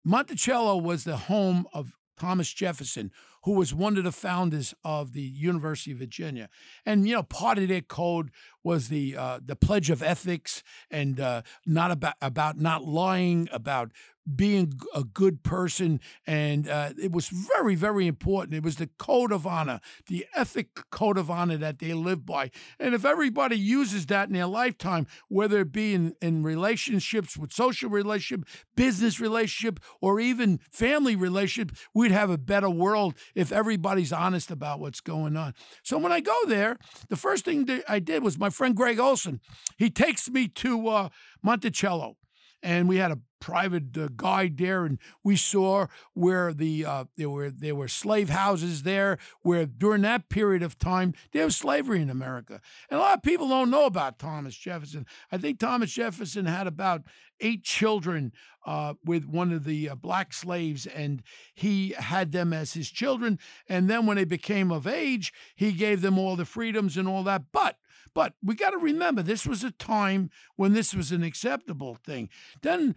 Monticello 0.05 0.77
was 0.77 1.03
the 1.03 1.17
home 1.17 1.65
of 1.73 1.93
Thomas 2.19 2.53
Jefferson, 2.53 3.11
who 3.43 3.53
was 3.53 3.73
one 3.73 3.97
of 3.97 4.03
the 4.03 4.11
founders 4.11 4.73
of 4.83 5.13
the 5.13 5.21
University 5.21 5.91
of 5.91 5.97
Virginia. 5.97 6.49
And 6.85 7.07
you 7.07 7.15
know, 7.15 7.23
part 7.23 7.57
of 7.57 7.67
their 7.69 7.81
code 7.81 8.29
was 8.63 8.89
the 8.89 9.15
uh, 9.15 9.39
the 9.43 9.55
Pledge 9.55 9.89
of 9.89 10.03
Ethics, 10.03 10.61
and 10.91 11.19
uh, 11.19 11.41
not 11.65 11.91
about 11.91 12.15
about 12.21 12.57
not 12.57 12.83
lying, 12.83 13.47
about 13.51 13.91
being 14.36 14.74
a 14.93 15.03
good 15.03 15.43
person, 15.43 16.00
and 16.25 16.67
uh, 16.67 16.91
it 17.01 17.12
was 17.12 17.29
very, 17.29 17.75
very 17.75 18.07
important. 18.07 18.53
It 18.55 18.63
was 18.63 18.75
the 18.75 18.89
code 18.98 19.31
of 19.31 19.48
honor, 19.48 19.79
the 20.07 20.25
ethic 20.36 20.69
code 20.91 21.17
of 21.17 21.29
honor 21.29 21.57
that 21.57 21.79
they 21.79 21.93
lived 21.93 22.25
by. 22.25 22.51
And 22.79 22.93
if 22.93 23.05
everybody 23.05 23.57
uses 23.57 24.05
that 24.07 24.27
in 24.27 24.33
their 24.33 24.45
lifetime, 24.45 25.07
whether 25.27 25.62
it 25.62 25.71
be 25.71 25.93
in, 25.93 26.15
in 26.21 26.43
relationships 26.43 27.38
with 27.38 27.51
social 27.51 27.89
relationship, 27.89 28.48
business 28.75 29.19
relationship, 29.19 29.79
or 30.01 30.19
even 30.19 30.59
family 30.71 31.15
relationship, 31.15 31.75
we'd 31.93 32.12
have 32.12 32.29
a 32.29 32.38
better 32.38 32.69
world 32.69 33.15
if 33.36 33.51
everybody's 33.51 34.13
honest 34.13 34.51
about 34.51 34.79
what's 34.79 35.01
going 35.01 35.36
on. 35.36 35.53
So 35.83 35.98
when 35.98 36.12
I 36.12 36.19
go 36.19 36.38
there, 36.48 36.77
the 37.09 37.15
first 37.15 37.45
thing 37.45 37.65
that 37.65 37.83
I 37.89 38.00
did 38.00 38.24
was 38.24 38.38
my 38.38 38.50
friend 38.50 38.75
Greg 38.75 39.00
Olson. 39.00 39.39
He 39.77 39.89
takes 39.89 40.29
me 40.29 40.48
to 40.48 40.88
uh, 40.88 41.09
Monticello 41.41 42.17
and 42.61 42.87
we 42.87 42.97
had 42.97 43.11
a 43.11 43.19
private 43.39 43.97
uh, 43.97 44.09
guide 44.15 44.57
there, 44.57 44.85
and 44.85 44.99
we 45.23 45.35
saw 45.35 45.87
where 46.13 46.53
the 46.53 46.85
uh, 46.85 47.05
there 47.17 47.29
were 47.29 47.49
there 47.49 47.75
were 47.75 47.87
slave 47.87 48.29
houses 48.29 48.83
there, 48.83 49.17
where 49.41 49.65
during 49.65 50.01
that 50.01 50.29
period 50.29 50.61
of 50.61 50.77
time 50.77 51.13
there 51.31 51.45
was 51.45 51.55
slavery 51.55 52.01
in 52.01 52.09
America, 52.09 52.61
and 52.89 52.99
a 52.99 53.03
lot 53.03 53.17
of 53.17 53.23
people 53.23 53.47
don't 53.47 53.69
know 53.69 53.85
about 53.85 54.19
Thomas 54.19 54.55
Jefferson. 54.55 55.05
I 55.31 55.37
think 55.37 55.59
Thomas 55.59 55.91
Jefferson 55.91 56.45
had 56.45 56.67
about 56.67 57.03
eight 57.39 57.63
children 57.63 58.33
uh, 58.65 58.93
with 59.05 59.25
one 59.25 59.51
of 59.51 59.63
the 59.63 59.89
uh, 59.89 59.95
black 59.95 60.33
slaves, 60.33 60.85
and 60.85 61.23
he 61.53 61.95
had 61.97 62.31
them 62.31 62.53
as 62.53 62.73
his 62.73 62.91
children. 62.91 63.39
And 63.67 63.89
then 63.89 64.05
when 64.05 64.17
they 64.17 64.25
became 64.25 64.71
of 64.71 64.85
age, 64.85 65.33
he 65.55 65.71
gave 65.71 66.01
them 66.01 66.17
all 66.17 66.35
the 66.35 66.45
freedoms 66.45 66.97
and 66.97 67.07
all 67.07 67.23
that. 67.23 67.43
But 67.51 67.77
but 68.13 68.33
we 68.43 68.55
got 68.55 68.71
to 68.71 68.77
remember, 68.77 69.21
this 69.21 69.45
was 69.45 69.63
a 69.63 69.71
time 69.71 70.29
when 70.55 70.73
this 70.73 70.93
was 70.93 71.11
an 71.11 71.23
acceptable 71.23 71.95
thing. 71.95 72.29
Then 72.61 72.95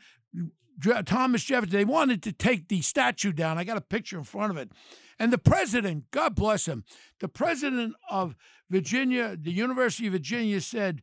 Thomas 1.05 1.45
Jefferson, 1.45 1.77
they 1.77 1.85
wanted 1.85 2.23
to 2.23 2.33
take 2.33 2.69
the 2.69 2.83
statue 2.83 3.33
down. 3.33 3.59
I 3.59 3.65
got 3.65 3.77
a 3.77 3.83
picture 3.83 4.19
in 4.19 4.25
front 4.25 4.51
of 4.51 4.57
it. 4.57 4.73
And 5.19 5.33
the 5.33 5.39
president, 5.39 6.11
God 6.11 6.35
bless 6.35 6.67
him, 6.67 6.85
the 7.21 7.29
president 7.29 7.95
of 8.11 8.35
Virginia, 8.71 9.37
the 9.41 9.53
University 9.53 10.07
of 10.07 10.15
Virginia 10.15 10.61
said, 10.61 11.03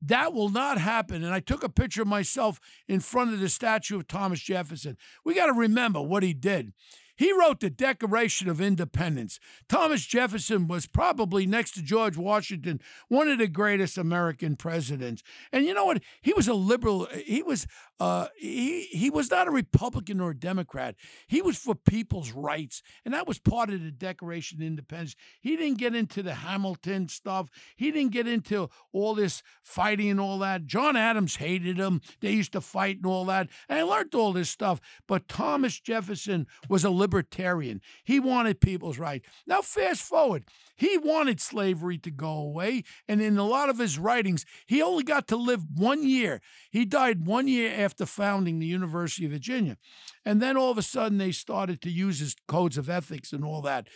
that 0.00 0.32
will 0.32 0.48
not 0.48 0.78
happen. 0.78 1.24
And 1.24 1.34
I 1.34 1.40
took 1.40 1.64
a 1.64 1.68
picture 1.68 2.02
of 2.02 2.08
myself 2.08 2.60
in 2.86 3.00
front 3.00 3.34
of 3.34 3.40
the 3.40 3.48
statue 3.48 3.96
of 3.96 4.06
Thomas 4.06 4.40
Jefferson. 4.40 4.96
We 5.24 5.34
got 5.34 5.46
to 5.46 5.52
remember 5.52 6.00
what 6.00 6.22
he 6.22 6.32
did. 6.32 6.72
He 7.18 7.32
wrote 7.32 7.58
the 7.58 7.68
Declaration 7.68 8.48
of 8.48 8.60
Independence. 8.60 9.40
Thomas 9.68 10.06
Jefferson 10.06 10.68
was 10.68 10.86
probably, 10.86 11.46
next 11.46 11.72
to 11.72 11.82
George 11.82 12.16
Washington, 12.16 12.80
one 13.08 13.26
of 13.26 13.38
the 13.38 13.48
greatest 13.48 13.98
American 13.98 14.54
presidents. 14.54 15.24
And 15.52 15.66
you 15.66 15.74
know 15.74 15.84
what? 15.84 16.00
He 16.22 16.32
was 16.32 16.46
a 16.46 16.54
liberal. 16.54 17.08
He 17.26 17.42
was 17.42 17.66
uh, 18.00 18.28
he 18.36 18.82
he 18.84 19.10
was 19.10 19.30
not 19.30 19.48
a 19.48 19.50
Republican 19.50 20.20
or 20.20 20.30
a 20.30 20.36
Democrat. 20.36 20.94
He 21.26 21.42
was 21.42 21.58
for 21.58 21.74
people's 21.74 22.32
rights, 22.32 22.82
and 23.04 23.12
that 23.12 23.26
was 23.26 23.38
part 23.38 23.70
of 23.70 23.82
the 23.82 23.90
Declaration 23.90 24.58
of 24.58 24.66
Independence. 24.66 25.16
He 25.40 25.56
didn't 25.56 25.78
get 25.78 25.94
into 25.94 26.22
the 26.22 26.34
Hamilton 26.34 27.08
stuff. 27.08 27.50
He 27.76 27.90
didn't 27.90 28.12
get 28.12 28.28
into 28.28 28.70
all 28.92 29.14
this 29.14 29.42
fighting 29.62 30.10
and 30.10 30.20
all 30.20 30.38
that. 30.38 30.66
John 30.66 30.96
Adams 30.96 31.36
hated 31.36 31.78
him. 31.78 32.00
They 32.20 32.32
used 32.32 32.52
to 32.52 32.60
fight 32.60 32.98
and 32.98 33.06
all 33.06 33.24
that. 33.26 33.48
And 33.68 33.78
I 33.78 33.82
learned 33.82 34.14
all 34.14 34.32
this 34.32 34.50
stuff. 34.50 34.80
But 35.06 35.28
Thomas 35.28 35.80
Jefferson 35.80 36.46
was 36.68 36.84
a 36.84 36.90
libertarian. 36.90 37.80
He 38.04 38.20
wanted 38.20 38.60
people's 38.60 38.98
rights. 38.98 39.28
Now, 39.46 39.60
fast 39.62 40.02
forward. 40.02 40.44
He 40.76 40.96
wanted 40.96 41.40
slavery 41.40 41.98
to 41.98 42.10
go 42.10 42.28
away, 42.28 42.84
and 43.08 43.20
in 43.20 43.36
a 43.36 43.44
lot 43.44 43.68
of 43.68 43.78
his 43.78 43.98
writings, 43.98 44.44
he 44.64 44.80
only 44.80 45.02
got 45.02 45.26
to 45.28 45.36
live 45.36 45.64
one 45.74 46.06
year. 46.06 46.40
He 46.70 46.84
died 46.84 47.26
one 47.26 47.48
year 47.48 47.72
after 47.76 47.87
founding 47.96 48.58
the 48.58 48.66
University 48.66 49.24
of 49.26 49.32
Virginia. 49.32 49.76
And 50.24 50.40
then 50.42 50.56
all 50.56 50.70
of 50.70 50.78
a 50.78 50.82
sudden, 50.82 51.18
they 51.18 51.32
started 51.32 51.80
to 51.82 51.90
use 51.90 52.20
his 52.20 52.34
codes 52.46 52.78
of 52.78 52.88
ethics 52.88 53.32
and 53.32 53.44
all 53.44 53.62
that. 53.62 53.88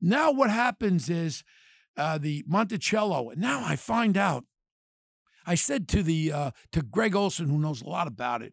Now, 0.00 0.30
what 0.30 0.50
happens 0.50 1.08
is 1.08 1.44
uh, 1.96 2.18
the 2.18 2.44
Monticello, 2.46 3.30
and 3.30 3.40
now 3.40 3.62
I 3.64 3.76
find 3.76 4.16
out. 4.16 4.44
I 5.46 5.54
said 5.54 5.88
to 5.88 6.02
the 6.02 6.30
uh, 6.30 6.50
to 6.72 6.82
Greg 6.82 7.16
Olson, 7.16 7.48
who 7.48 7.58
knows 7.58 7.80
a 7.80 7.88
lot 7.88 8.06
about 8.06 8.42
it, 8.42 8.52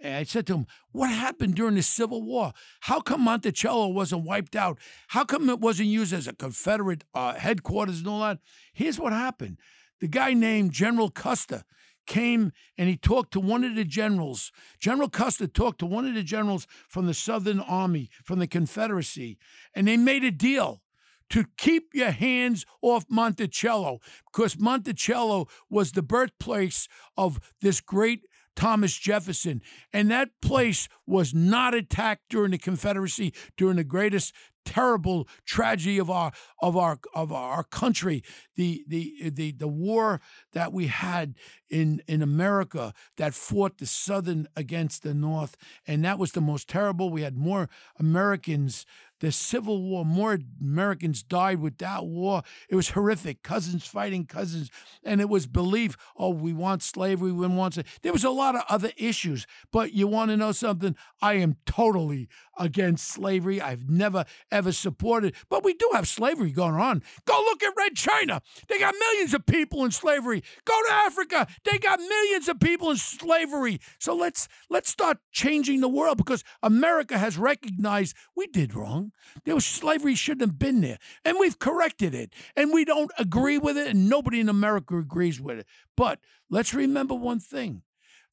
and 0.00 0.14
I 0.16 0.24
said 0.24 0.46
to 0.48 0.54
him, 0.54 0.66
What 0.92 1.10
happened 1.10 1.54
during 1.54 1.74
the 1.74 1.82
Civil 1.82 2.22
War? 2.22 2.52
How 2.80 3.00
come 3.00 3.22
Monticello 3.22 3.88
wasn't 3.88 4.24
wiped 4.24 4.54
out? 4.54 4.78
How 5.08 5.24
come 5.24 5.48
it 5.48 5.60
wasn't 5.60 5.88
used 5.88 6.12
as 6.12 6.28
a 6.28 6.34
Confederate 6.34 7.04
uh, 7.14 7.34
headquarters 7.34 8.00
and 8.00 8.08
all 8.08 8.20
that? 8.20 8.38
Here's 8.72 8.98
what 8.98 9.12
happened 9.12 9.58
the 10.00 10.08
guy 10.08 10.34
named 10.34 10.72
General 10.72 11.10
Custer 11.10 11.64
came 12.06 12.52
and 12.76 12.88
he 12.88 12.96
talked 12.96 13.32
to 13.32 13.40
one 13.40 13.64
of 13.64 13.74
the 13.74 13.84
generals. 13.84 14.52
General 14.78 15.08
Custer 15.08 15.46
talked 15.46 15.78
to 15.80 15.86
one 15.86 16.06
of 16.06 16.14
the 16.14 16.22
generals 16.22 16.66
from 16.88 17.06
the 17.06 17.14
Southern 17.14 17.60
Army, 17.60 18.10
from 18.24 18.38
the 18.38 18.46
Confederacy, 18.46 19.38
and 19.74 19.88
they 19.88 19.96
made 19.96 20.24
a 20.24 20.30
deal 20.30 20.82
to 21.30 21.44
keep 21.56 21.94
your 21.94 22.10
hands 22.10 22.66
off 22.82 23.06
Monticello 23.08 24.00
because 24.30 24.58
Monticello 24.58 25.48
was 25.70 25.92
the 25.92 26.02
birthplace 26.02 26.88
of 27.16 27.40
this 27.60 27.80
great 27.80 28.26
Thomas 28.56 28.96
Jefferson. 28.96 29.62
And 29.92 30.10
that 30.10 30.30
place 30.40 30.88
was 31.06 31.34
not 31.34 31.74
attacked 31.74 32.22
during 32.28 32.52
the 32.52 32.58
Confederacy, 32.58 33.34
during 33.56 33.76
the 33.76 33.84
greatest 33.84 34.32
terrible 34.64 35.28
tragedy 35.44 35.98
of 35.98 36.10
our 36.10 36.32
of 36.60 36.76
our 36.76 36.98
of 37.14 37.32
our 37.32 37.64
country. 37.64 38.22
The 38.56 38.84
the 38.88 39.30
the 39.30 39.52
the 39.52 39.68
war 39.68 40.20
that 40.52 40.72
we 40.72 40.86
had 40.86 41.34
in 41.68 42.02
in 42.08 42.22
America 42.22 42.92
that 43.16 43.34
fought 43.34 43.78
the 43.78 43.86
southern 43.86 44.48
against 44.56 45.02
the 45.02 45.14
north. 45.14 45.56
And 45.86 46.04
that 46.04 46.18
was 46.18 46.32
the 46.32 46.40
most 46.40 46.68
terrible. 46.68 47.10
We 47.10 47.22
had 47.22 47.36
more 47.36 47.68
Americans 47.98 48.86
the 49.20 49.32
Civil 49.32 49.82
War, 49.82 50.04
more 50.04 50.38
Americans 50.60 51.22
died 51.22 51.60
with 51.60 51.78
that 51.78 52.04
war. 52.04 52.42
It 52.68 52.76
was 52.76 52.90
horrific. 52.90 53.42
Cousins 53.42 53.86
fighting 53.86 54.26
cousins. 54.26 54.70
And 55.04 55.20
it 55.20 55.28
was 55.28 55.46
belief 55.46 55.96
oh, 56.16 56.30
we 56.30 56.52
want 56.52 56.82
slavery, 56.82 57.32
we 57.32 57.46
want 57.46 57.74
slavery. 57.74 57.90
There 58.02 58.12
was 58.12 58.24
a 58.24 58.30
lot 58.30 58.54
of 58.54 58.62
other 58.68 58.90
issues. 58.96 59.46
But 59.72 59.92
you 59.92 60.06
want 60.06 60.30
to 60.30 60.36
know 60.36 60.52
something? 60.52 60.96
I 61.22 61.34
am 61.34 61.56
totally 61.66 62.28
against 62.58 63.08
slavery. 63.08 63.60
I've 63.60 63.88
never, 63.88 64.24
ever 64.50 64.72
supported. 64.72 65.34
But 65.48 65.64
we 65.64 65.74
do 65.74 65.90
have 65.92 66.08
slavery 66.08 66.50
going 66.50 66.74
on. 66.74 67.02
Go 67.24 67.34
look 67.44 67.62
at 67.62 67.72
Red 67.76 67.94
China. 67.94 68.42
They 68.68 68.78
got 68.78 68.94
millions 68.98 69.34
of 69.34 69.46
people 69.46 69.84
in 69.84 69.90
slavery. 69.90 70.42
Go 70.64 70.74
to 70.86 70.92
Africa. 70.92 71.46
They 71.64 71.78
got 71.78 72.00
millions 72.00 72.48
of 72.48 72.60
people 72.60 72.90
in 72.90 72.96
slavery. 72.96 73.80
So 73.98 74.14
let's 74.14 74.48
let's 74.70 74.90
start 74.90 75.18
changing 75.32 75.80
the 75.80 75.88
world 75.88 76.18
because 76.18 76.44
America 76.62 77.18
has 77.18 77.38
recognized 77.38 78.16
we 78.36 78.46
did 78.46 78.74
wrong. 78.74 79.12
There 79.44 79.54
was 79.54 79.66
slavery 79.66 80.14
shouldn't 80.14 80.42
have 80.42 80.58
been 80.58 80.80
there. 80.80 80.98
And 81.24 81.38
we've 81.38 81.58
corrected 81.58 82.14
it. 82.14 82.32
And 82.56 82.72
we 82.72 82.84
don't 82.84 83.10
agree 83.18 83.58
with 83.58 83.76
it, 83.76 83.88
and 83.88 84.08
nobody 84.08 84.40
in 84.40 84.48
America 84.48 84.96
agrees 84.98 85.40
with 85.40 85.58
it. 85.58 85.66
But 85.96 86.20
let's 86.50 86.74
remember 86.74 87.14
one 87.14 87.40
thing 87.40 87.82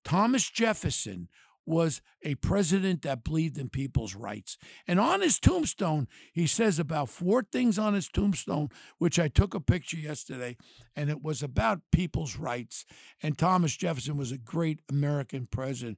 Thomas 0.03 0.49
Jefferson 0.49 1.27
was 1.65 2.01
a 2.23 2.35
president 2.35 3.01
that 3.03 3.23
believed 3.23 3.57
in 3.57 3.69
people's 3.69 4.15
rights. 4.15 4.57
And 4.87 4.99
on 4.99 5.21
his 5.21 5.39
tombstone, 5.39 6.07
he 6.33 6.47
says 6.47 6.79
about 6.79 7.09
four 7.09 7.43
things 7.43 7.77
on 7.77 7.93
his 7.93 8.07
tombstone, 8.07 8.69
which 8.97 9.19
I 9.19 9.27
took 9.27 9.53
a 9.53 9.59
picture 9.59 9.97
yesterday, 9.97 10.57
and 10.95 11.09
it 11.09 11.23
was 11.23 11.43
about 11.43 11.81
people's 11.91 12.37
rights. 12.37 12.85
And 13.21 13.37
Thomas 13.37 13.75
Jefferson 13.75 14.17
was 14.17 14.31
a 14.31 14.37
great 14.37 14.81
American 14.89 15.47
president. 15.49 15.97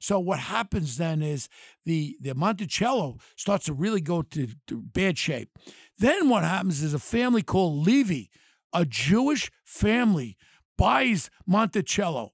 So 0.00 0.18
what 0.18 0.38
happens 0.38 0.96
then 0.96 1.22
is 1.22 1.48
the 1.84 2.16
the 2.20 2.34
Monticello 2.34 3.18
starts 3.36 3.66
to 3.66 3.72
really 3.72 4.00
go 4.00 4.22
to, 4.22 4.48
to 4.66 4.82
bad 4.82 5.18
shape. 5.18 5.50
Then 5.98 6.28
what 6.28 6.44
happens 6.44 6.82
is 6.82 6.94
a 6.94 6.98
family 6.98 7.42
called 7.42 7.86
Levy, 7.86 8.30
a 8.72 8.84
Jewish 8.84 9.50
family, 9.64 10.36
buys 10.76 11.30
Monticello. 11.46 12.32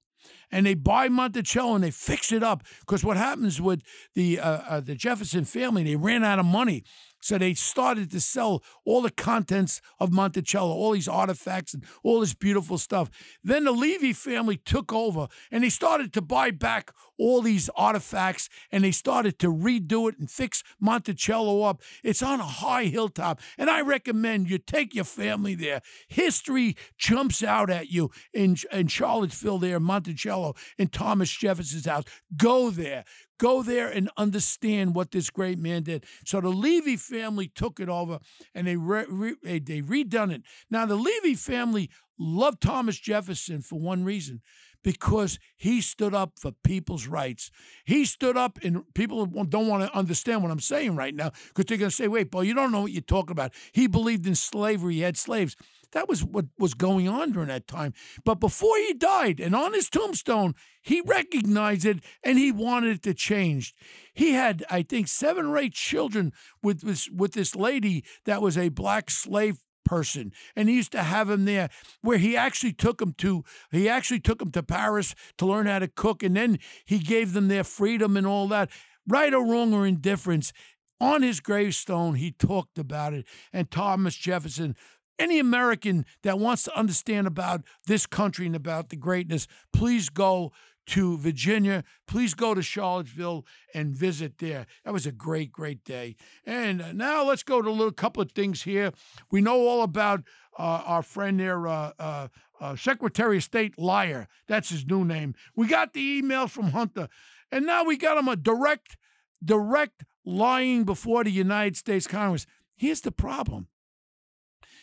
and 0.50 0.66
they 0.66 0.74
buy 0.74 1.08
Monticello 1.08 1.74
and 1.74 1.84
they 1.84 1.90
fix 1.90 2.32
it 2.32 2.42
up. 2.42 2.62
Because 2.80 3.04
what 3.04 3.16
happens 3.16 3.60
with 3.60 3.82
the 4.14 4.38
uh, 4.40 4.60
uh, 4.68 4.80
the 4.80 4.94
Jefferson 4.94 5.44
family, 5.44 5.84
they 5.84 5.96
ran 5.96 6.24
out 6.24 6.38
of 6.38 6.46
money. 6.46 6.84
So 7.26 7.38
they 7.38 7.54
started 7.54 8.12
to 8.12 8.20
sell 8.20 8.62
all 8.84 9.02
the 9.02 9.10
contents 9.10 9.80
of 9.98 10.12
Monticello, 10.12 10.72
all 10.72 10.92
these 10.92 11.08
artifacts 11.08 11.74
and 11.74 11.82
all 12.04 12.20
this 12.20 12.34
beautiful 12.34 12.78
stuff. 12.78 13.10
Then 13.42 13.64
the 13.64 13.72
Levy 13.72 14.12
family 14.12 14.56
took 14.56 14.92
over 14.92 15.26
and 15.50 15.64
they 15.64 15.68
started 15.68 16.12
to 16.12 16.22
buy 16.22 16.52
back 16.52 16.92
all 17.18 17.42
these 17.42 17.68
artifacts 17.70 18.48
and 18.70 18.84
they 18.84 18.92
started 18.92 19.40
to 19.40 19.48
redo 19.48 20.08
it 20.08 20.16
and 20.20 20.30
fix 20.30 20.62
Monticello 20.78 21.64
up. 21.64 21.82
It's 22.04 22.22
on 22.22 22.38
a 22.38 22.44
high 22.44 22.84
hilltop. 22.84 23.40
And 23.58 23.68
I 23.68 23.80
recommend 23.80 24.48
you 24.48 24.58
take 24.58 24.94
your 24.94 25.04
family 25.04 25.56
there. 25.56 25.80
History 26.06 26.76
jumps 26.96 27.42
out 27.42 27.70
at 27.70 27.90
you 27.90 28.12
in, 28.32 28.56
in 28.70 28.86
Charlottesville, 28.86 29.58
there, 29.58 29.80
Monticello, 29.80 30.54
in 30.78 30.86
Thomas 30.88 31.32
Jefferson's 31.32 31.86
house. 31.86 32.04
Go 32.36 32.70
there. 32.70 33.04
Go 33.38 33.62
there 33.62 33.88
and 33.88 34.10
understand 34.16 34.94
what 34.94 35.10
this 35.10 35.30
great 35.30 35.58
man 35.58 35.82
did. 35.82 36.04
So 36.24 36.40
the 36.40 36.48
Levy 36.48 36.96
family 36.96 37.48
took 37.48 37.80
it 37.80 37.88
over 37.88 38.18
and 38.54 38.66
they 38.66 38.76
re- 38.76 39.06
re- 39.08 39.36
they 39.42 39.82
redone 39.82 40.32
it. 40.32 40.42
Now 40.70 40.86
the 40.86 40.96
Levy 40.96 41.34
family 41.34 41.90
loved 42.18 42.62
Thomas 42.62 42.98
Jefferson 42.98 43.60
for 43.60 43.78
one 43.78 44.04
reason 44.04 44.40
because 44.86 45.40
he 45.56 45.80
stood 45.80 46.14
up 46.14 46.38
for 46.38 46.52
people's 46.62 47.08
rights. 47.08 47.50
He 47.84 48.04
stood 48.04 48.36
up, 48.36 48.56
and 48.62 48.84
people 48.94 49.26
don't 49.26 49.66
want 49.66 49.82
to 49.82 49.92
understand 49.98 50.44
what 50.44 50.52
I'm 50.52 50.60
saying 50.60 50.94
right 50.94 51.12
now 51.12 51.32
because 51.48 51.64
they're 51.64 51.76
going 51.76 51.90
to 51.90 51.96
say, 51.96 52.06
wait, 52.06 52.30
boy, 52.30 52.42
you 52.42 52.54
don't 52.54 52.70
know 52.70 52.82
what 52.82 52.92
you're 52.92 53.02
talking 53.02 53.32
about. 53.32 53.52
He 53.72 53.88
believed 53.88 54.28
in 54.28 54.36
slavery, 54.36 54.94
he 54.94 55.00
had 55.00 55.16
slaves. 55.16 55.56
That 55.92 56.08
was 56.08 56.24
what 56.24 56.46
was 56.58 56.74
going 56.74 57.08
on 57.08 57.32
during 57.32 57.48
that 57.48 57.66
time. 57.66 57.94
But 58.24 58.40
before 58.40 58.76
he 58.78 58.94
died, 58.94 59.40
and 59.40 59.54
on 59.54 59.72
his 59.72 59.88
tombstone, 59.88 60.54
he 60.82 61.00
recognized 61.00 61.84
it 61.84 62.00
and 62.22 62.38
he 62.38 62.52
wanted 62.52 62.96
it 62.96 63.02
to 63.02 63.14
change. 63.14 63.74
He 64.14 64.32
had, 64.32 64.64
I 64.70 64.82
think, 64.82 65.08
seven 65.08 65.46
or 65.46 65.58
eight 65.58 65.74
children 65.74 66.32
with 66.62 66.82
this, 66.82 67.08
with 67.10 67.32
this 67.32 67.56
lady 67.56 68.04
that 68.24 68.42
was 68.42 68.56
a 68.58 68.68
black 68.68 69.10
slave 69.10 69.62
person 69.86 70.32
and 70.56 70.68
he 70.68 70.74
used 70.74 70.90
to 70.90 71.02
have 71.02 71.30
him 71.30 71.44
there 71.44 71.70
where 72.02 72.18
he 72.18 72.36
actually 72.36 72.72
took 72.72 73.00
him 73.00 73.14
to 73.16 73.44
he 73.70 73.88
actually 73.88 74.18
took 74.18 74.42
him 74.42 74.50
to 74.50 74.60
Paris 74.60 75.14
to 75.38 75.46
learn 75.46 75.66
how 75.66 75.78
to 75.78 75.86
cook 75.86 76.24
and 76.24 76.36
then 76.36 76.58
he 76.84 76.98
gave 76.98 77.32
them 77.32 77.46
their 77.46 77.62
freedom 77.62 78.16
and 78.16 78.26
all 78.26 78.48
that 78.48 78.68
right 79.06 79.32
or 79.32 79.46
wrong 79.46 79.72
or 79.72 79.86
indifference 79.86 80.52
on 81.00 81.22
his 81.22 81.38
gravestone 81.38 82.16
he 82.16 82.32
talked 82.32 82.78
about 82.78 83.14
it 83.14 83.24
and 83.52 83.70
Thomas 83.70 84.16
Jefferson 84.16 84.74
any 85.18 85.38
American 85.38 86.04
that 86.22 86.38
wants 86.38 86.64
to 86.64 86.76
understand 86.76 87.26
about 87.26 87.62
this 87.86 88.06
country 88.06 88.46
and 88.46 88.56
about 88.56 88.88
the 88.90 88.96
greatness 88.96 89.46
please 89.72 90.08
go 90.08 90.52
to 90.86 91.18
Virginia. 91.18 91.84
Please 92.06 92.34
go 92.34 92.54
to 92.54 92.62
Charlottesville 92.62 93.44
and 93.74 93.94
visit 93.94 94.38
there. 94.38 94.66
That 94.84 94.92
was 94.92 95.06
a 95.06 95.12
great, 95.12 95.52
great 95.52 95.84
day. 95.84 96.16
And 96.44 96.80
uh, 96.80 96.92
now 96.92 97.24
let's 97.24 97.42
go 97.42 97.60
to 97.60 97.68
a 97.68 97.70
little 97.70 97.92
couple 97.92 98.22
of 98.22 98.32
things 98.32 98.62
here. 98.62 98.92
We 99.30 99.40
know 99.40 99.66
all 99.66 99.82
about 99.82 100.22
uh, 100.58 100.82
our 100.86 101.02
friend 101.02 101.38
there, 101.38 101.66
uh, 101.66 101.92
uh, 101.98 102.28
uh, 102.60 102.76
Secretary 102.76 103.38
of 103.38 103.42
State 103.42 103.78
Liar. 103.78 104.28
That's 104.46 104.70
his 104.70 104.86
new 104.86 105.04
name. 105.04 105.34
We 105.54 105.66
got 105.66 105.92
the 105.92 106.18
email 106.18 106.46
from 106.46 106.70
Hunter, 106.70 107.08
and 107.52 107.66
now 107.66 107.84
we 107.84 107.96
got 107.96 108.16
him 108.16 108.28
a 108.28 108.36
direct, 108.36 108.96
direct 109.44 110.04
lying 110.24 110.84
before 110.84 111.24
the 111.24 111.30
United 111.30 111.76
States 111.76 112.06
Congress. 112.06 112.46
Here's 112.74 113.02
the 113.02 113.12
problem. 113.12 113.68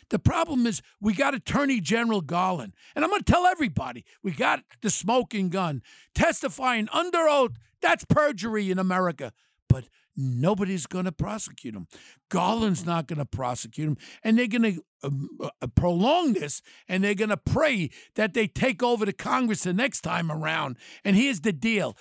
The 0.10 0.20
problem 0.20 0.66
is 0.68 0.82
we 1.02 1.14
got 1.14 1.34
Attorney 1.34 1.80
General 1.80 2.22
Garland. 2.22 2.74
And 2.96 3.04
I'm 3.04 3.10
going 3.10 3.24
to 3.24 3.32
tell 3.32 3.46
everybody 3.46 4.06
we 4.22 4.32
got 4.32 4.64
the 4.82 4.90
smoking 4.90 5.50
gun 5.50 5.82
testifying 6.14 6.88
under 6.92 7.28
oath. 7.28 7.54
That's 7.82 8.06
perjury 8.06 8.72
in 8.72 8.80
America. 8.80 9.34
But 9.68 9.86
nobody's 10.16 10.86
going 10.86 11.06
to 11.06 11.12
prosecute 11.12 11.76
him. 11.76 11.88
Garland's 12.30 12.86
not 12.86 13.08
going 13.08 13.20
to 13.20 13.26
prosecute 13.26 13.88
him. 13.88 13.98
And 14.24 14.38
they're 14.38 14.48
going 14.48 14.76
to 14.76 14.84
um, 15.04 15.30
uh, 15.42 15.68
prolong 15.76 16.34
this 16.34 16.62
and 16.88 17.04
they're 17.04 17.16
going 17.16 17.30
to 17.30 17.38
pray 17.38 17.90
that 18.16 18.34
they 18.34 18.48
take 18.48 18.84
over 18.84 19.06
the 19.06 19.14
Congress 19.14 19.64
the 19.64 19.74
next 19.74 20.02
time 20.02 20.32
around. 20.32 20.78
And 21.04 21.16
here's 21.16 21.42
the 21.42 21.54
deal 21.54 21.98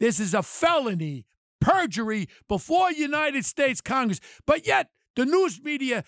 this 0.00 0.18
is 0.18 0.34
a 0.34 0.42
felony, 0.42 1.26
perjury 1.60 2.28
before 2.48 2.90
United 2.90 3.44
States 3.44 3.80
Congress. 3.80 4.20
But 4.46 4.66
yet, 4.66 4.88
the 5.14 5.26
news 5.26 5.60
media 5.62 6.04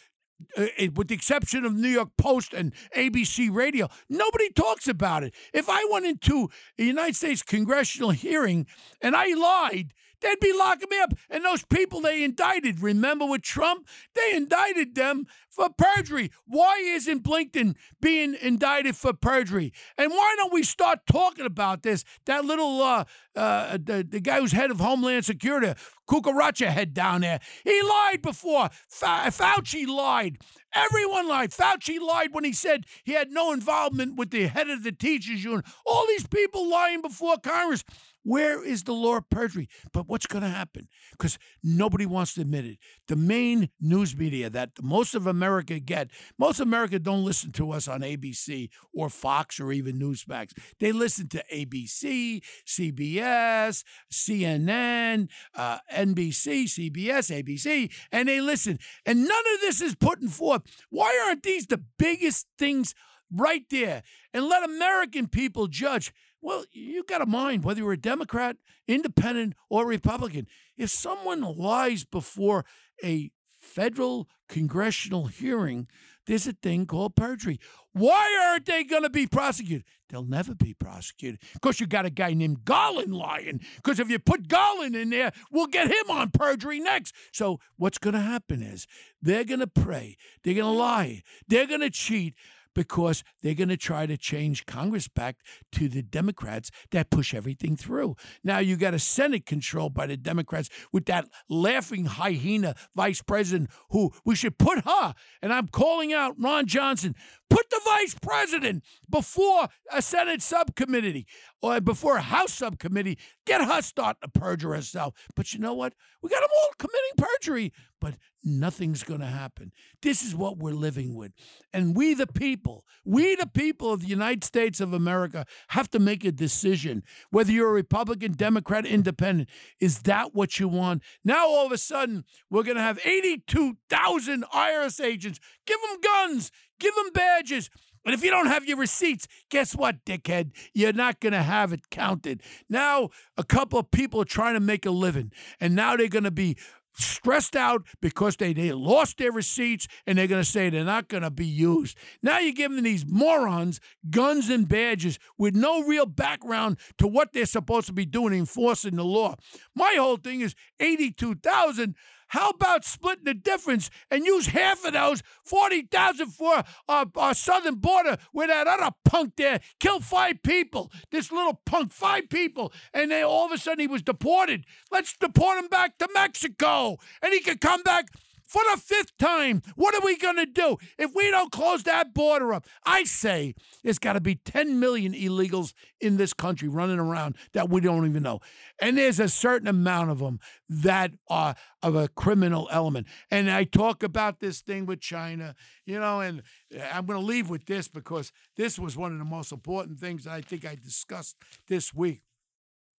uh, 0.57 0.67
with 0.95 1.09
the 1.09 1.15
exception 1.15 1.65
of 1.65 1.75
New 1.75 1.89
York 1.89 2.11
Post 2.17 2.53
and 2.53 2.73
ABC 2.97 3.53
Radio, 3.53 3.89
nobody 4.09 4.51
talks 4.51 4.89
about 4.89 5.25
it. 5.25 5.35
If 5.53 5.69
I 5.69 5.87
went 5.91 6.07
into 6.07 6.49
a 6.79 6.85
United 6.85 7.17
States 7.17 7.43
congressional 7.43 8.11
hearing 8.11 8.67
and 9.01 9.15
I 9.17 9.35
lied, 9.35 9.93
they'd 10.21 10.41
be 10.41 10.53
locking 10.57 10.89
me 10.91 10.99
up. 11.01 11.15
And 11.31 11.45
those 11.45 11.65
people 11.65 12.01
they 12.01 12.25
indicted, 12.25 12.81
remember 12.81 13.27
with 13.27 13.43
Trump? 13.43 13.87
They 14.15 14.35
indicted 14.35 14.95
them 14.95 15.27
for 15.55 15.69
perjury. 15.71 16.31
Why 16.47 16.79
isn't 16.85 17.23
Blinken 17.23 17.77
being 18.01 18.37
indicted 18.41 18.97
for 18.97 19.13
perjury? 19.13 19.73
And 19.97 20.11
why 20.11 20.35
don't 20.37 20.53
we 20.53 20.63
start 20.63 21.01
talking 21.11 21.47
about 21.47 21.83
this? 21.83 22.05
That 22.27 22.45
little, 22.45 22.83
uh, 22.83 23.05
uh, 23.37 23.79
the, 23.83 24.07
the 24.09 24.21
guy 24.21 24.41
who's 24.41 24.53
head 24.53 24.71
of 24.71 24.81
Homeland 24.81 25.25
Security, 25.25 25.75
Cucaracha 26.09 26.67
head 26.67 26.93
down 26.93 27.21
there, 27.21 27.41
he 27.63 27.83
lied 27.83 28.23
before. 28.23 28.71
Fauci 28.91 29.87
lied. 29.87 30.39
Everyone 30.75 31.29
lied. 31.29 31.51
Fauci 31.51 32.01
lied 32.01 32.31
when 32.33 32.45
he 32.45 32.53
said 32.53 32.85
he 33.05 33.13
had 33.13 33.31
no 33.31 33.53
involvement 33.53 34.17
with 34.17 34.31
the 34.31 34.47
head 34.47 34.69
of 34.69 34.83
the 34.83 34.93
teachers 34.93 35.45
union. 35.45 35.63
All 35.87 36.07
these 36.09 36.27
people 36.27 36.69
lying 36.69 37.01
before 37.01 37.37
Congress. 37.39 37.85
Where 38.27 38.65
is 38.65 38.85
the 38.85 38.95
law 38.95 39.19
of 39.19 39.29
perjury? 39.29 39.69
But 39.93 40.09
what's 40.09 40.27
going 40.27 40.43
to 40.43 40.49
happen? 40.49 40.89
Because 41.13 41.39
nobody 41.63 42.07
wants 42.07 42.33
to 42.35 42.41
admit 42.41 42.65
it. 42.65 42.79
The 43.07 43.17
main 43.17 43.69
news 43.83 44.17
media 44.17 44.49
that 44.49 44.71
most 44.83 45.15
of 45.15 45.27
America 45.27 45.44
get, 45.63 46.11
most 46.39 46.61
America 46.61 46.99
don't 46.99 47.25
listen 47.25 47.53
to 47.53 47.73
us 47.73 47.89
on 47.89 48.01
ABC 48.01 48.71
or 48.93 49.09
Fox 49.09 49.61
or 49.61 49.73
even 49.73 49.99
Newsmax. 49.99 50.53
They 50.79 50.93
listen 50.93 51.29
to 51.29 51.45
ABC, 51.53 52.43
CBS, 52.67 53.85
CNN, 54.13 55.29
uh, 55.55 55.79
NBC, 55.93 56.65
CBS, 56.65 57.31
ABC, 57.31 57.93
and 58.13 58.29
they 58.29 58.41
listen. 58.41 58.79
And 59.07 59.27
none 59.27 59.45
of 59.55 59.61
this 59.61 59.81
is 59.81 59.95
putting 59.95 60.29
forth. 60.29 60.63
Why 60.91 61.23
aren't 61.27 61.43
these 61.43 61.67
the 61.67 61.83
biggest 61.99 62.47
things 62.59 62.95
right 63.31 63.65
there? 63.71 64.03
And 64.33 64.47
let 64.47 64.65
American 64.65 65.29
people 65.29 65.67
judge. 65.67 66.13
Well, 66.41 66.65
you've 66.73 67.07
got 67.07 67.19
to 67.19 67.27
mind 67.27 67.65
whether 67.65 67.81
you're 67.81 67.93
a 67.93 67.97
Democrat, 67.97 68.57
independent, 68.87 69.55
or 69.71 69.87
Republican. 69.87 70.47
If 70.77 70.91
someone 70.91 71.41
lies 71.41 72.05
before 72.05 72.67
a 73.03 73.31
federal 73.65 74.29
congressional 74.49 75.27
hearing, 75.27 75.89
there's 76.27 76.47
a 76.47 76.53
thing 76.53 76.87
called 76.87 77.17
perjury. 77.17 77.59
Why 77.93 78.49
aren't 78.49 78.67
they 78.67 78.85
going 78.85 79.03
to 79.03 79.11
be 79.11 79.27
prosecuted? 79.27 79.85
They'll 80.09 80.25
never 80.25 80.55
be 80.55 80.75
prosecuted 80.75 81.41
because 81.55 81.81
you 81.81 81.87
got 81.87 82.07
a 82.07 82.11
guy 82.11 82.35
named 82.35 82.65
Garland 82.65 83.15
lying. 83.15 83.61
Because 83.77 84.01
if 84.01 84.09
you 84.09 84.19
put 84.19 84.49
Garland 84.49 84.97
in 84.97 85.11
there, 85.11 85.33
we'll 85.51 85.67
get 85.67 85.89
him 85.89 86.11
on 86.11 86.31
perjury 86.31 86.81
next. 86.81 87.15
So 87.33 87.59
what's 87.77 87.99
going 87.99 88.15
to 88.15 88.21
happen 88.21 88.63
is 88.63 88.87
they're 89.21 89.45
going 89.45 89.61
to 89.61 89.67
pray, 89.67 90.17
they're 90.43 90.55
going 90.55 90.73
to 90.73 90.79
lie, 90.79 91.23
they're 91.49 91.67
going 91.67 91.81
to 91.81 91.91
cheat, 91.91 92.35
because 92.75 93.25
they're 93.43 93.55
going 93.55 93.69
to 93.69 93.77
try 93.77 94.07
to 94.07 94.17
change 94.17 94.67
Congress 94.67 95.09
back 95.09 95.37
to 95.73 95.89
the 95.89 96.03
Democrats 96.03 96.71
that 96.91 97.11
push 97.11 97.35
everything 97.35 97.77
through. 97.77 98.17
Now 98.43 98.59
you 98.59 98.77
got 98.77 98.95
a 98.95 98.99
Senate 98.99 99.47
controlled 99.47 99.95
by 99.95 100.07
the 100.07 100.17
Democrats 100.17 100.69
with 100.93 101.07
that 101.07 101.29
laughing 101.49 102.05
hyena 102.07 102.75
vice 102.95 103.23
president 103.23 103.71
who 103.91 104.13
we 104.25 104.35
should 104.35 104.59
put 104.59 104.85
her, 104.85 105.15
and 105.43 105.53
I'm 105.53 105.69
calling 105.69 106.13
out 106.13 106.35
Ron 106.39 106.67
Johnson, 106.67 107.15
put 107.49 107.71
the 107.71 107.81
vice 107.85 108.15
president 108.15 108.83
before 109.09 109.69
a 109.93 110.03
Senate 110.03 110.43
subcommittee 110.43 111.27
or 111.63 111.81
before 111.81 112.17
a 112.17 112.23
House 112.23 112.53
subcommittee. 112.53 113.19
Get 113.47 113.63
her 113.63 113.83
starting 113.83 114.21
to 114.23 114.41
perjure 114.41 114.75
herself. 114.75 115.15
But 115.35 115.53
you 115.53 115.61
know 115.61 115.75
what? 115.75 115.95
We 116.23 116.31
got 116.31 116.41
them 116.41 116.51
all 116.63 116.71
committing 116.79 117.17
perjury, 117.17 117.73
but 118.01 118.15
nothing's 118.43 119.03
going 119.03 119.21
to 119.21 119.27
happen. 119.27 119.73
This 120.03 120.23
is 120.23 120.35
what 120.35 120.59
we're 120.59 120.73
living 120.73 121.15
with. 121.15 121.33
And 121.73 121.97
we, 121.97 122.15
the 122.15 122.27
people, 122.27 122.85
we, 123.05 123.35
the 123.37 123.47
people 123.47 123.93
of 123.93 124.01
the 124.01 124.07
United 124.07 124.45
States 124.45 124.81
of 124.81 124.93
America, 124.93 125.45
have 125.69 125.91
to 125.91 125.99
make 125.99 126.25
a 126.25 126.33
decision 126.33 127.03
whether 127.31 127.53
you're 127.53 127.69
a 127.69 127.73
Republican, 127.73 128.33
Democrat, 128.33 128.87
Independent. 128.87 129.49
Is 129.81 130.01
that 130.01 130.35
what 130.35 130.59
you 130.59 130.69
want? 130.69 131.03
Now, 131.25 131.47
all 131.47 131.67
of 131.67 131.73
a 131.73 131.79
sudden, 131.79 132.25
we're 132.51 132.63
going 132.63 132.77
to 132.77 132.83
have 132.83 132.99
82,000 133.05 134.45
IRS 134.55 135.05
agents. 135.05 135.39
Give 135.67 135.81
them 135.81 136.01
guns, 136.01 136.51
give 136.79 136.95
them 136.95 137.11
badges. 137.13 137.71
And 138.05 138.15
if 138.15 138.23
you 138.23 138.31
don't 138.31 138.47
have 138.47 138.67
your 138.67 138.77
receipts, 138.77 139.27
guess 139.49 139.75
what, 139.75 140.05
dickhead? 140.05 140.51
You're 140.75 140.93
not 140.93 141.21
going 141.21 141.33
to 141.33 141.43
have 141.43 141.73
it 141.73 141.91
counted. 141.91 142.43
Now, 142.69 143.11
a 143.37 143.45
couple 143.45 143.79
of 143.79 143.91
people 143.91 144.21
are 144.21 144.27
trying 144.27 144.55
to 144.55 144.61
make 144.61 144.85
a 144.87 144.91
living, 144.91 145.33
and 145.61 145.75
now 145.75 145.97
they're 145.97 146.09
going 146.09 146.25
to 146.25 146.31
be 146.31 146.57
stressed 146.97 147.57
out 147.57 147.83
because 148.01 148.37
they, 148.37 148.53
they 148.53 148.73
lost 148.73 149.19
their 149.19 149.33
receipts 149.33 149.87
and 150.07 150.17
they're 150.17 150.27
going 150.27 150.43
to 150.43 150.49
say 150.49 150.71
they're 150.71 150.85
not 150.85 151.09
going 151.09 151.23
to 151.23 151.31
be 151.31 151.47
used. 151.47 151.99
Now 152.23 152.39
you're 152.39 152.53
giving 152.53 152.83
these 152.83 153.05
morons 153.07 153.81
guns 154.11 154.49
and 154.49 154.69
badges 154.69 155.19
with 155.39 155.55
no 155.55 155.83
real 155.83 156.07
background 156.07 156.79
to 156.99 157.07
what 157.07 157.33
they're 157.33 157.47
supposed 157.47 157.87
to 157.89 157.93
be 157.93 158.07
doing 158.07 158.33
enforcing 158.33 158.97
the 158.97 159.05
law. 159.05 159.37
My 159.75 159.97
whole 159.99 160.17
thing 160.17 160.41
is 160.41 160.55
82,000 160.81 161.97
how 162.35 162.49
about 162.49 162.85
splitting 162.85 163.27
the 163.27 163.35
difference 163.35 163.91
and 164.11 164.27
use 164.27 164.49
half 164.49 164.85
of 164.85 164.93
those 164.93 165.23
40,000 165.45 166.27
for 166.33 166.65
our, 166.89 167.07
our 167.15 167.33
southern 167.33 167.77
border 167.77 168.17
where 168.33 168.49
that 168.49 168.67
other 168.67 168.91
punk 169.05 169.37
there 169.37 169.61
killed 169.79 170.05
five 170.05 170.43
people? 170.43 170.91
This 171.13 171.31
little 171.31 171.61
punk, 171.65 171.93
five 171.93 172.29
people, 172.29 172.73
and 172.93 173.13
then 173.13 173.23
all 173.23 173.47
of 173.47 173.53
a 173.53 173.59
sudden 173.59 173.79
he 173.79 173.87
was 173.87 174.03
deported. 174.03 174.65
Let's 174.91 175.17
deport 175.17 175.59
him 175.59 175.69
back 175.69 175.97
to 175.99 176.09
Mexico 176.13 176.97
and 177.23 177.33
he 177.33 177.39
could 177.39 177.61
come 177.61 177.85
back 177.85 178.09
for 178.45 178.63
the 178.73 178.81
fifth 178.81 179.17
time. 179.19 179.63
What 179.75 179.95
are 179.95 180.05
we 180.05 180.17
going 180.17 180.37
to 180.37 180.47
do 180.47 180.77
if 180.99 181.15
we 181.15 181.31
don't 181.31 181.51
close 181.51 181.83
that 181.85 182.15
border 182.15 182.53
up? 182.53 182.67
I 182.85 183.05
say 183.05 183.55
there's 183.83 183.99
got 183.99 184.13
to 184.15 184.21
be 184.21 184.37
10 184.37 184.79
million 184.79 185.13
illegals 185.13 185.73
in 186.01 186.17
this 186.17 186.33
country 186.33 186.69
running 186.69 186.99
around 186.99 187.37
that 187.53 187.69
we 187.69 187.81
don't 187.81 188.07
even 188.07 188.23
know. 188.23 188.41
And 188.81 188.99
there's 188.99 189.19
a 189.19 189.29
certain 189.29 189.67
amount 189.69 190.11
of 190.11 190.19
them 190.19 190.39
that 190.69 191.13
are 191.29 191.55
of 191.83 191.95
a 191.95 192.09
criminal 192.09 192.69
element. 192.71 193.07
And 193.31 193.51
I 193.51 193.65
talk 193.65 194.03
about 194.03 194.41
this 194.41 194.61
thing 194.61 194.87
with 194.87 195.01
China, 195.01 195.55
you 195.87 195.99
know, 195.99 196.21
and 196.21 196.43
uh, 196.77 196.83
I'm 196.93 197.07
going 197.07 197.19
to 197.19 197.27
leave 197.27 197.49
with 197.51 197.67
this 197.67 197.89
because 197.89 198.33
this 198.57 198.79
was 198.79 198.97
one 198.97 199.13
of 199.13 199.19
the 199.19 199.25
most 199.25 199.53
important 199.53 199.99
things 199.99 200.25
that 200.25 200.33
I 200.33 200.41
think 200.41 200.67
I 200.67 200.77
discussed 200.77 201.37
this 201.69 201.95
week. 201.95 202.23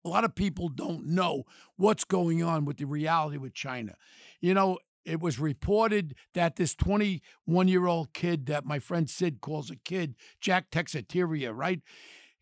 A 0.04 0.10
lot 0.10 0.24
of 0.24 0.36
people 0.36 0.70
don't 0.70 1.08
know 1.08 1.46
what's 1.78 2.04
going 2.04 2.44
on 2.44 2.66
with 2.66 2.78
the 2.78 2.86
reality 2.86 3.38
with 3.38 3.56
China. 3.56 3.96
You 4.40 4.54
know, 4.54 4.78
it 5.06 5.20
was 5.20 5.40
reported 5.40 6.16
that 6.34 6.56
this 6.56 6.76
21 6.76 7.68
year 7.68 7.86
old 7.86 8.14
kid 8.14 8.48
that 8.48 8.66
my 8.66 8.80
friend 8.80 9.10
Sid 9.10 9.42
calls 9.42 9.70
a 9.70 9.76
kid, 9.76 10.16
Jack 10.42 10.72
Teixeira, 10.72 11.54
right? 11.54 11.82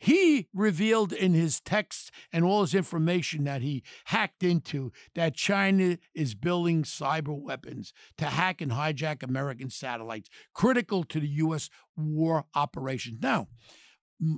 He 0.04 0.50
revealed 0.54 1.14
in 1.14 1.34
his 1.34 1.62
texts 1.62 2.12
and 2.34 2.44
all 2.44 2.60
his 2.60 2.76
information 2.76 3.46
that 3.46 3.62
he 3.62 3.84
hacked 4.06 4.44
into 4.44 4.92
that 5.16 5.34
China 5.34 5.98
is 6.14 6.36
building 6.36 6.84
cyber 6.84 7.40
weapons 7.40 7.94
to 8.18 8.26
hack 8.26 8.60
and 8.60 8.74
hijack 8.74 9.24
American 9.24 9.70
satellites, 9.70 10.30
critical 10.54 11.06
to 11.06 11.22
the 11.22 11.28
U.S. 11.28 11.70
war 11.96 12.44
operations. 12.54 13.20
Now, 13.22 13.48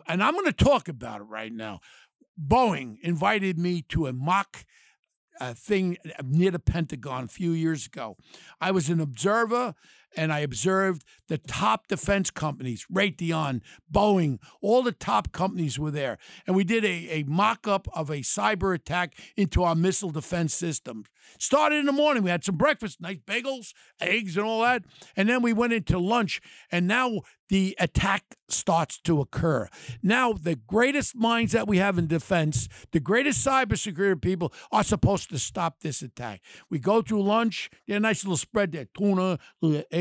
and 0.07 0.21
I'm 0.21 0.33
going 0.33 0.45
to 0.45 0.51
talk 0.51 0.87
about 0.87 1.21
it 1.21 1.25
right 1.25 1.51
now. 1.51 1.79
Boeing 2.39 2.97
invited 3.01 3.57
me 3.57 3.81
to 3.89 4.05
a 4.05 4.13
mock 4.13 4.65
a 5.39 5.53
thing 5.53 5.97
uh, 6.05 6.23
near 6.25 6.51
the 6.51 6.59
Pentagon 6.59 7.25
a 7.25 7.27
few 7.27 7.51
years 7.51 7.85
ago. 7.85 8.17
I 8.61 8.71
was 8.71 8.89
an 8.89 8.99
observer 8.99 9.75
and 10.15 10.31
I 10.31 10.39
observed 10.39 11.03
the 11.27 11.37
top 11.37 11.87
defense 11.87 12.29
companies, 12.31 12.85
Raytheon, 12.91 13.61
Boeing, 13.91 14.39
all 14.61 14.83
the 14.83 14.91
top 14.91 15.31
companies 15.31 15.79
were 15.79 15.91
there. 15.91 16.17
And 16.45 16.55
we 16.55 16.63
did 16.63 16.85
a, 16.85 17.09
a 17.11 17.23
mock 17.23 17.67
up 17.67 17.87
of 17.93 18.09
a 18.09 18.17
cyber 18.17 18.73
attack 18.75 19.15
into 19.35 19.63
our 19.63 19.75
missile 19.75 20.11
defense 20.11 20.53
system. 20.53 21.05
Started 21.39 21.77
in 21.77 21.85
the 21.85 21.91
morning. 21.91 22.23
We 22.23 22.29
had 22.29 22.43
some 22.43 22.57
breakfast, 22.57 23.01
nice 23.01 23.17
bagels, 23.25 23.73
eggs, 23.99 24.37
and 24.37 24.45
all 24.45 24.61
that. 24.61 24.83
And 25.15 25.27
then 25.27 25.41
we 25.41 25.53
went 25.53 25.73
into 25.73 25.97
lunch. 25.97 26.39
And 26.71 26.87
now 26.87 27.21
the 27.49 27.75
attack 27.79 28.35
starts 28.47 28.99
to 29.01 29.21
occur. 29.21 29.67
Now, 30.01 30.33
the 30.33 30.55
greatest 30.55 31.15
minds 31.15 31.51
that 31.51 31.67
we 31.67 31.77
have 31.77 31.97
in 31.97 32.07
defense, 32.07 32.67
the 32.91 32.99
greatest 32.99 33.45
cybersecurity 33.45 34.21
people, 34.21 34.53
are 34.71 34.83
supposed 34.83 35.29
to 35.29 35.39
stop 35.39 35.81
this 35.81 36.01
attack. 36.01 36.41
We 36.69 36.79
go 36.79 37.01
through 37.01 37.23
lunch, 37.23 37.69
get 37.87 37.97
a 37.97 37.99
nice 37.99 38.23
little 38.23 38.37
spread 38.37 38.71
there 38.71 38.87
tuna, 38.97 39.39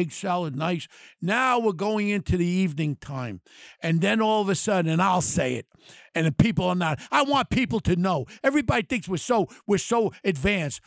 egg 0.04 0.12
salad, 0.12 0.54
nice. 0.54 0.86
Now 1.20 1.58
we're 1.58 1.72
going 1.72 2.08
into 2.10 2.36
the 2.36 2.46
evening 2.46 2.96
time. 2.96 3.40
And 3.80 4.00
then 4.00 4.20
all 4.20 4.42
of 4.42 4.48
a 4.48 4.54
sudden, 4.54 4.90
and 4.90 5.02
I'll 5.02 5.22
say 5.22 5.54
it, 5.54 5.66
and 6.14 6.26
the 6.26 6.32
people 6.32 6.66
are 6.66 6.74
not, 6.74 7.00
I 7.10 7.22
want 7.22 7.50
people 7.50 7.80
to 7.80 7.96
know. 7.96 8.26
Everybody 8.42 8.82
thinks 8.82 9.08
we're 9.08 9.16
so 9.16 9.48
we're 9.66 9.78
so 9.78 10.12
advanced. 10.22 10.80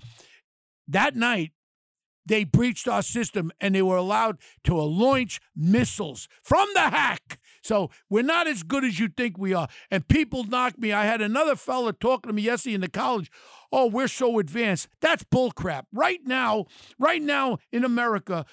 That 0.87 1.15
night, 1.15 1.51
they 2.27 2.43
breached 2.43 2.87
our 2.87 3.01
system 3.01 3.51
and 3.59 3.73
they 3.73 3.81
were 3.81 3.97
allowed 3.97 4.37
to 4.65 4.75
launch 4.75 5.39
missiles 5.55 6.27
from 6.43 6.67
the 6.73 6.81
hack. 6.81 7.39
So 7.63 7.89
we're 8.09 8.23
not 8.23 8.47
as 8.47 8.63
good 8.63 8.83
as 8.83 8.99
you 8.99 9.07
think 9.07 9.37
we 9.37 9.53
are. 9.53 9.67
And 9.89 10.07
people 10.07 10.43
knock 10.43 10.77
me. 10.77 10.93
I 10.93 11.05
had 11.05 11.21
another 11.21 11.55
fella 11.55 11.93
talking 11.93 12.29
to 12.29 12.33
me 12.33 12.43
yesterday 12.43 12.75
in 12.75 12.81
the 12.81 12.89
college. 12.89 13.31
Oh, 13.71 13.87
we're 13.87 14.07
so 14.07 14.39
advanced. 14.39 14.87
That's 15.01 15.23
bullcrap. 15.23 15.83
Right 15.93 16.19
now, 16.25 16.65
right 16.99 17.21
now 17.21 17.57
in 17.71 17.83
America, 17.83 18.45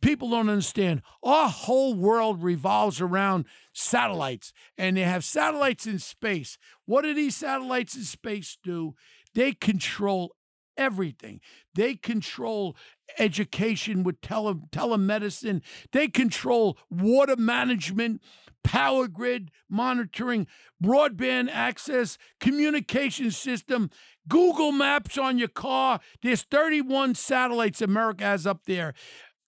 people 0.00 0.30
don't 0.30 0.48
understand. 0.48 1.02
Our 1.22 1.48
whole 1.48 1.94
world 1.94 2.42
revolves 2.42 3.00
around 3.00 3.44
satellites, 3.72 4.52
and 4.78 4.96
they 4.96 5.02
have 5.02 5.24
satellites 5.24 5.86
in 5.86 5.98
space. 5.98 6.58
What 6.86 7.02
do 7.02 7.14
these 7.14 7.36
satellites 7.36 7.94
in 7.94 8.02
space 8.02 8.58
do? 8.62 8.94
They 9.34 9.52
control 9.52 10.34
everything. 10.76 11.40
They 11.74 11.94
control 11.94 12.76
education 13.18 14.02
with 14.02 14.20
tele- 14.20 14.62
telemedicine. 14.70 15.62
They 15.92 16.08
control 16.08 16.78
water 16.90 17.36
management, 17.36 18.22
power 18.62 19.06
grid 19.08 19.50
monitoring, 19.68 20.46
broadband 20.82 21.50
access, 21.52 22.18
communication 22.40 23.30
system, 23.30 23.90
Google 24.28 24.72
Maps 24.72 25.18
on 25.18 25.38
your 25.38 25.48
car. 25.48 26.00
There's 26.22 26.42
31 26.42 27.14
satellites 27.14 27.82
America 27.82 28.24
has 28.24 28.46
up 28.46 28.64
there. 28.66 28.94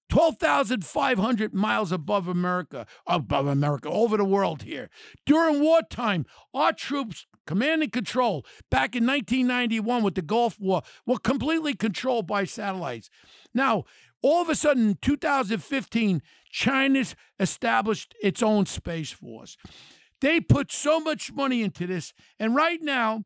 12,500 0.09 1.53
miles 1.53 1.93
above 1.93 2.29
America, 2.29 2.87
above 3.07 3.47
America, 3.47 3.89
over 3.89 4.17
the 4.17 4.25
world 4.25 4.63
here. 4.63 4.89
During 5.25 5.61
wartime, 5.61 6.27
our 6.55 6.73
troops 6.73 7.27
command 7.47 7.83
and 7.83 7.93
control 7.93 8.45
back 8.71 8.95
in 8.95 9.07
1991 9.07 10.03
with 10.03 10.15
the 10.15 10.23
Gulf 10.23 10.59
War 10.61 10.83
were 11.07 11.19
completely 11.19 11.75
controlled 11.75 12.27
by 12.27 12.45
satellites. 12.45 13.09
Now, 13.55 13.85
all 14.23 14.43
of 14.43 14.49
a 14.49 14.55
sudden, 14.55 14.91
in 14.91 14.99
2015, 15.03 16.23
China's 16.51 17.15
established 17.39 18.15
its 18.23 18.43
own 18.43 18.67
space 18.67 19.13
force. 19.13 19.57
They 20.21 20.41
put 20.41 20.73
so 20.73 20.99
much 20.99 21.33
money 21.33 21.63
into 21.63 21.87
this, 21.87 22.15
and 22.39 22.55
right 22.55 22.81
now, 22.83 23.25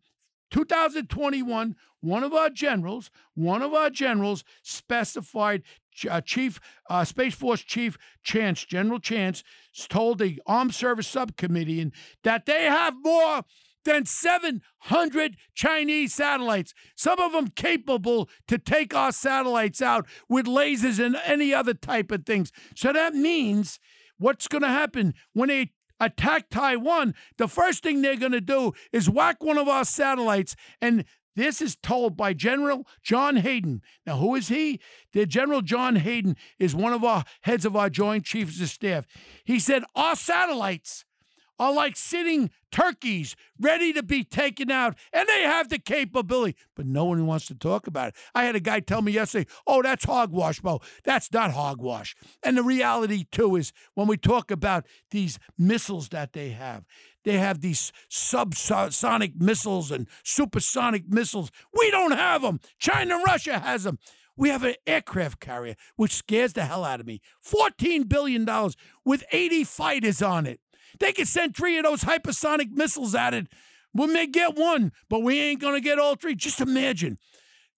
2021, 0.50 1.76
one 2.00 2.24
of 2.24 2.34
our 2.34 2.50
generals, 2.50 3.10
one 3.34 3.62
of 3.62 3.72
our 3.72 3.90
generals 3.90 4.42
specified 4.62 5.62
uh, 6.08 6.20
Chief 6.20 6.60
uh, 6.88 7.04
Space 7.04 7.34
Force 7.34 7.62
Chief 7.62 7.96
Chance, 8.22 8.64
General 8.64 8.98
Chance, 8.98 9.42
told 9.88 10.18
the 10.18 10.40
Armed 10.46 10.74
Service 10.74 11.08
Subcommittee 11.08 11.90
that 12.24 12.46
they 12.46 12.64
have 12.64 12.94
more 13.02 13.42
than 13.84 14.04
700 14.04 15.36
Chinese 15.54 16.14
satellites, 16.14 16.74
some 16.96 17.18
of 17.18 17.32
them 17.32 17.48
capable 17.48 18.28
to 18.46 18.58
take 18.58 18.94
our 18.94 19.12
satellites 19.12 19.80
out 19.80 20.06
with 20.28 20.46
lasers 20.46 21.04
and 21.04 21.16
any 21.24 21.54
other 21.54 21.74
type 21.74 22.10
of 22.10 22.26
things. 22.26 22.52
So 22.76 22.92
that 22.92 23.14
means 23.14 23.78
what's 24.18 24.48
going 24.48 24.62
to 24.62 24.68
happen 24.68 25.14
when 25.32 25.48
they 25.48 25.70
attack 26.00 26.48
Taiwan, 26.50 27.14
the 27.36 27.46
first 27.46 27.82
thing 27.82 28.00
they're 28.00 28.16
going 28.16 28.32
to 28.32 28.40
do 28.40 28.72
is 28.92 29.08
whack 29.08 29.42
one 29.42 29.58
of 29.58 29.68
our 29.68 29.84
satellites 29.84 30.56
and 30.80 31.04
this 31.40 31.62
is 31.62 31.76
told 31.76 32.16
by 32.16 32.32
General 32.34 32.86
John 33.02 33.36
Hayden. 33.36 33.80
Now, 34.06 34.18
who 34.18 34.34
is 34.34 34.48
he? 34.48 34.78
The 35.12 35.26
General 35.26 35.62
John 35.62 35.96
Hayden 35.96 36.36
is 36.58 36.74
one 36.74 36.92
of 36.92 37.02
our 37.02 37.24
heads 37.42 37.64
of 37.64 37.74
our 37.74 37.88
Joint 37.88 38.24
Chiefs 38.24 38.60
of 38.60 38.68
Staff. 38.68 39.06
He 39.44 39.58
said, 39.58 39.84
Our 39.94 40.16
satellites 40.16 41.04
are 41.60 41.72
like 41.72 41.94
sitting 41.94 42.50
turkeys 42.72 43.36
ready 43.60 43.92
to 43.92 44.02
be 44.02 44.24
taken 44.24 44.70
out, 44.70 44.96
and 45.12 45.28
they 45.28 45.42
have 45.42 45.68
the 45.68 45.78
capability, 45.78 46.56
but 46.74 46.86
no 46.86 47.04
one 47.04 47.26
wants 47.26 47.46
to 47.46 47.54
talk 47.54 47.86
about 47.86 48.08
it. 48.08 48.14
I 48.34 48.44
had 48.44 48.56
a 48.56 48.60
guy 48.60 48.80
tell 48.80 49.02
me 49.02 49.12
yesterday, 49.12 49.46
oh, 49.66 49.82
that's 49.82 50.04
hogwash, 50.04 50.60
Bo. 50.60 50.80
That's 51.04 51.30
not 51.32 51.52
hogwash. 51.52 52.16
And 52.42 52.56
the 52.56 52.62
reality, 52.62 53.26
too, 53.30 53.56
is 53.56 53.74
when 53.94 54.06
we 54.06 54.16
talk 54.16 54.50
about 54.50 54.86
these 55.10 55.38
missiles 55.58 56.08
that 56.08 56.32
they 56.32 56.50
have, 56.50 56.84
they 57.24 57.38
have 57.38 57.60
these 57.60 57.92
subsonic 58.10 59.40
missiles 59.40 59.90
and 59.90 60.06
supersonic 60.24 61.08
missiles. 61.08 61.50
We 61.78 61.90
don't 61.90 62.12
have 62.12 62.42
them. 62.42 62.60
China 62.78 63.16
and 63.16 63.24
Russia 63.26 63.58
has 63.58 63.84
them. 63.84 63.98
We 64.36 64.48
have 64.48 64.64
an 64.64 64.74
aircraft 64.86 65.40
carrier, 65.40 65.74
which 65.96 66.14
scares 66.14 66.54
the 66.54 66.64
hell 66.64 66.84
out 66.84 67.00
of 67.00 67.06
me. 67.06 67.20
$14 67.44 68.08
billion 68.08 68.48
with 69.04 69.24
80 69.32 69.64
fighters 69.64 70.22
on 70.22 70.46
it. 70.46 70.60
They 70.98 71.12
could 71.12 71.28
send 71.28 71.54
three 71.54 71.76
of 71.78 71.84
those 71.84 72.04
hypersonic 72.04 72.70
missiles 72.72 73.14
at 73.14 73.34
it. 73.34 73.48
We 73.92 74.06
may 74.06 74.26
get 74.26 74.56
one, 74.56 74.92
but 75.08 75.22
we 75.22 75.40
ain't 75.40 75.60
going 75.60 75.74
to 75.74 75.80
get 75.80 75.98
all 75.98 76.14
three. 76.14 76.34
Just 76.34 76.60
imagine. 76.60 77.18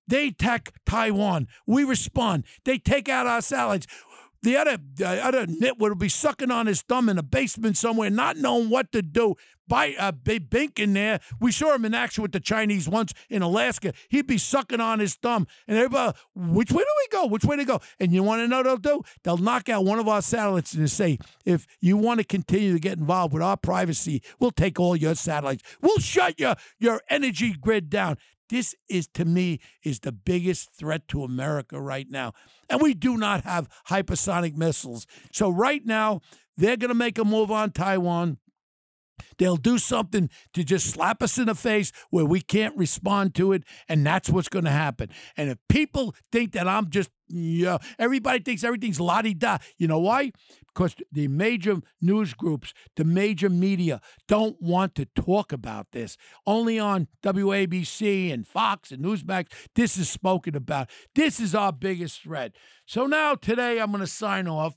They 0.06 0.28
attack 0.28 0.72
Taiwan. 0.84 1.48
We 1.66 1.84
respond. 1.84 2.44
They 2.64 2.78
take 2.78 3.08
out 3.08 3.26
our 3.26 3.40
satellites. 3.40 3.86
The 4.42 4.56
other 4.56 4.78
the 4.94 5.24
other 5.24 5.46
nitwit 5.46 5.78
will 5.78 5.94
be 5.94 6.08
sucking 6.08 6.50
on 6.50 6.66
his 6.66 6.82
thumb 6.82 7.08
in 7.08 7.18
a 7.18 7.22
basement 7.22 7.76
somewhere, 7.76 8.10
not 8.10 8.36
knowing 8.36 8.70
what 8.70 8.92
to 8.92 9.02
do. 9.02 9.34
By 9.68 9.94
uh, 9.98 10.12
Big 10.12 10.50
Bink 10.50 10.78
in 10.78 10.92
there, 10.92 11.20
we 11.40 11.52
saw 11.52 11.74
him 11.74 11.84
in 11.84 11.94
action 11.94 12.20
with 12.20 12.32
the 12.32 12.40
Chinese 12.40 12.88
once 12.88 13.14
in 13.30 13.40
Alaska. 13.40 13.94
He'd 14.10 14.26
be 14.26 14.36
sucking 14.36 14.80
on 14.80 14.98
his 14.98 15.14
thumb, 15.14 15.46
and 15.66 15.78
everybody, 15.78 16.18
which 16.34 16.72
way 16.72 16.82
do 16.82 16.88
we 16.98 17.08
go? 17.18 17.26
Which 17.26 17.44
way 17.44 17.56
to 17.56 17.64
go? 17.64 17.80
And 17.98 18.12
you 18.12 18.22
want 18.22 18.40
to 18.40 18.48
know 18.48 18.58
what 18.58 18.82
they'll 18.82 18.96
do? 18.98 19.02
They'll 19.22 19.36
knock 19.38 19.68
out 19.68 19.84
one 19.84 19.98
of 19.98 20.08
our 20.08 20.20
satellites 20.20 20.74
and 20.74 20.90
say, 20.90 21.18
if 21.46 21.66
you 21.80 21.96
want 21.96 22.18
to 22.18 22.24
continue 22.24 22.72
to 22.74 22.80
get 22.80 22.98
involved 22.98 23.32
with 23.32 23.42
our 23.42 23.56
privacy, 23.56 24.22
we'll 24.40 24.50
take 24.50 24.78
all 24.78 24.96
your 24.96 25.14
satellites. 25.14 25.62
We'll 25.80 26.00
shut 26.00 26.38
your 26.38 26.56
your 26.78 27.00
energy 27.08 27.54
grid 27.54 27.88
down. 27.88 28.18
This 28.52 28.74
is 28.86 29.06
to 29.14 29.24
me 29.24 29.60
is 29.82 30.00
the 30.00 30.12
biggest 30.12 30.74
threat 30.74 31.08
to 31.08 31.24
America 31.24 31.80
right 31.80 32.06
now. 32.10 32.34
And 32.68 32.82
we 32.82 32.92
do 32.92 33.16
not 33.16 33.44
have 33.44 33.66
hypersonic 33.88 34.58
missiles. 34.58 35.06
So 35.32 35.48
right 35.48 35.80
now, 35.86 36.20
they're 36.58 36.76
going 36.76 36.90
to 36.90 36.94
make 36.94 37.16
a 37.16 37.24
move 37.24 37.50
on 37.50 37.70
Taiwan. 37.70 38.36
They'll 39.38 39.56
do 39.56 39.78
something 39.78 40.30
to 40.54 40.64
just 40.64 40.86
slap 40.86 41.22
us 41.22 41.38
in 41.38 41.46
the 41.46 41.54
face 41.54 41.92
where 42.10 42.24
we 42.24 42.40
can't 42.40 42.76
respond 42.76 43.34
to 43.36 43.52
it, 43.52 43.64
and 43.88 44.04
that's 44.06 44.28
what's 44.28 44.48
going 44.48 44.64
to 44.64 44.70
happen. 44.70 45.10
And 45.36 45.50
if 45.50 45.58
people 45.68 46.14
think 46.30 46.52
that 46.52 46.68
I'm 46.68 46.90
just, 46.90 47.10
yeah, 47.28 47.78
everybody 47.98 48.40
thinks 48.40 48.62
everything's 48.62 49.00
la 49.00 49.22
di 49.22 49.34
da. 49.34 49.58
You 49.78 49.88
know 49.88 50.00
why? 50.00 50.32
Because 50.74 50.94
the 51.10 51.28
major 51.28 51.78
news 52.00 52.34
groups, 52.34 52.72
the 52.96 53.04
major 53.04 53.48
media 53.48 54.00
don't 54.26 54.60
want 54.60 54.94
to 54.96 55.06
talk 55.06 55.52
about 55.52 55.88
this. 55.92 56.16
Only 56.46 56.78
on 56.78 57.08
WABC 57.22 58.32
and 58.32 58.46
Fox 58.46 58.90
and 58.90 59.04
Newsmax, 59.04 59.46
this 59.74 59.96
is 59.96 60.10
spoken 60.10 60.56
about. 60.56 60.90
This 61.14 61.40
is 61.40 61.54
our 61.54 61.72
biggest 61.72 62.22
threat. 62.22 62.52
So 62.86 63.06
now 63.06 63.34
today 63.34 63.80
I'm 63.80 63.90
going 63.90 64.00
to 64.00 64.06
sign 64.06 64.48
off. 64.48 64.76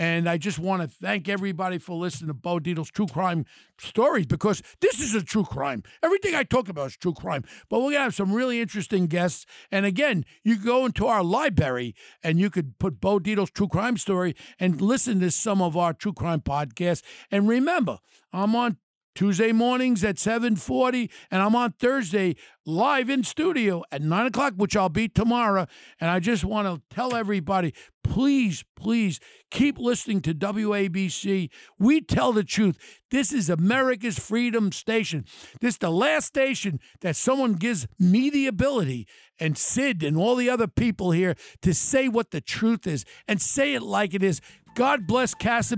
And 0.00 0.30
I 0.30 0.38
just 0.38 0.58
want 0.58 0.80
to 0.80 0.88
thank 0.88 1.28
everybody 1.28 1.76
for 1.76 1.94
listening 1.94 2.28
to 2.28 2.34
Bo 2.34 2.58
Dietl's 2.58 2.90
True 2.90 3.06
Crime 3.06 3.44
Stories 3.78 4.24
because 4.24 4.62
this 4.80 4.98
is 4.98 5.14
a 5.14 5.22
true 5.22 5.44
crime. 5.44 5.82
Everything 6.02 6.34
I 6.34 6.42
talk 6.42 6.70
about 6.70 6.86
is 6.86 6.96
true 6.96 7.12
crime. 7.12 7.44
But 7.68 7.80
we're 7.80 7.90
going 7.90 7.96
to 7.96 8.04
have 8.04 8.14
some 8.14 8.32
really 8.32 8.62
interesting 8.62 9.08
guests. 9.08 9.44
And 9.70 9.84
again, 9.84 10.24
you 10.42 10.56
go 10.56 10.86
into 10.86 11.06
our 11.06 11.22
library 11.22 11.94
and 12.24 12.40
you 12.40 12.48
could 12.48 12.78
put 12.78 12.98
Bo 12.98 13.18
Dietl's 13.18 13.50
True 13.50 13.68
Crime 13.68 13.98
Story 13.98 14.34
and 14.58 14.80
listen 14.80 15.20
to 15.20 15.30
some 15.30 15.60
of 15.60 15.76
our 15.76 15.92
true 15.92 16.14
crime 16.14 16.40
podcasts. 16.40 17.02
And 17.30 17.46
remember, 17.46 17.98
I'm 18.32 18.56
on 18.56 18.78
Tuesday 19.14 19.52
mornings 19.52 20.04
at 20.04 20.18
7:40, 20.18 21.10
and 21.30 21.42
I'm 21.42 21.56
on 21.56 21.72
Thursday 21.72 22.36
live 22.64 23.10
in 23.10 23.24
studio 23.24 23.82
at 23.90 24.02
nine 24.02 24.26
o'clock, 24.26 24.54
which 24.56 24.76
I'll 24.76 24.88
be 24.88 25.08
tomorrow. 25.08 25.66
And 26.00 26.10
I 26.10 26.20
just 26.20 26.44
want 26.44 26.68
to 26.68 26.94
tell 26.94 27.14
everybody, 27.14 27.74
please, 28.04 28.64
please 28.76 29.18
keep 29.50 29.78
listening 29.78 30.20
to 30.22 30.34
WABC. 30.34 31.50
We 31.78 32.00
tell 32.00 32.32
the 32.32 32.44
truth. 32.44 32.78
This 33.10 33.32
is 33.32 33.50
America's 33.50 34.18
freedom 34.18 34.72
station. 34.72 35.24
This 35.60 35.74
is 35.74 35.78
the 35.78 35.90
last 35.90 36.26
station 36.26 36.78
that 37.00 37.16
someone 37.16 37.54
gives 37.54 37.86
me 37.98 38.30
the 38.30 38.46
ability 38.46 39.06
and 39.38 39.58
Sid 39.58 40.02
and 40.02 40.16
all 40.16 40.36
the 40.36 40.50
other 40.50 40.68
people 40.68 41.10
here 41.10 41.34
to 41.62 41.74
say 41.74 42.08
what 42.08 42.30
the 42.30 42.40
truth 42.40 42.86
is 42.86 43.04
and 43.26 43.40
say 43.40 43.74
it 43.74 43.82
like 43.82 44.14
it 44.14 44.22
is. 44.22 44.40
God 44.74 45.06
bless 45.06 45.34
Casa. 45.34 45.76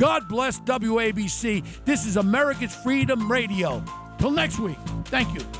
God 0.00 0.28
bless 0.28 0.58
WABC. 0.60 1.62
This 1.84 2.06
is 2.06 2.16
America's 2.16 2.74
Freedom 2.74 3.30
Radio. 3.30 3.84
Till 4.18 4.30
next 4.30 4.58
week. 4.58 4.78
Thank 5.04 5.34
you. 5.34 5.59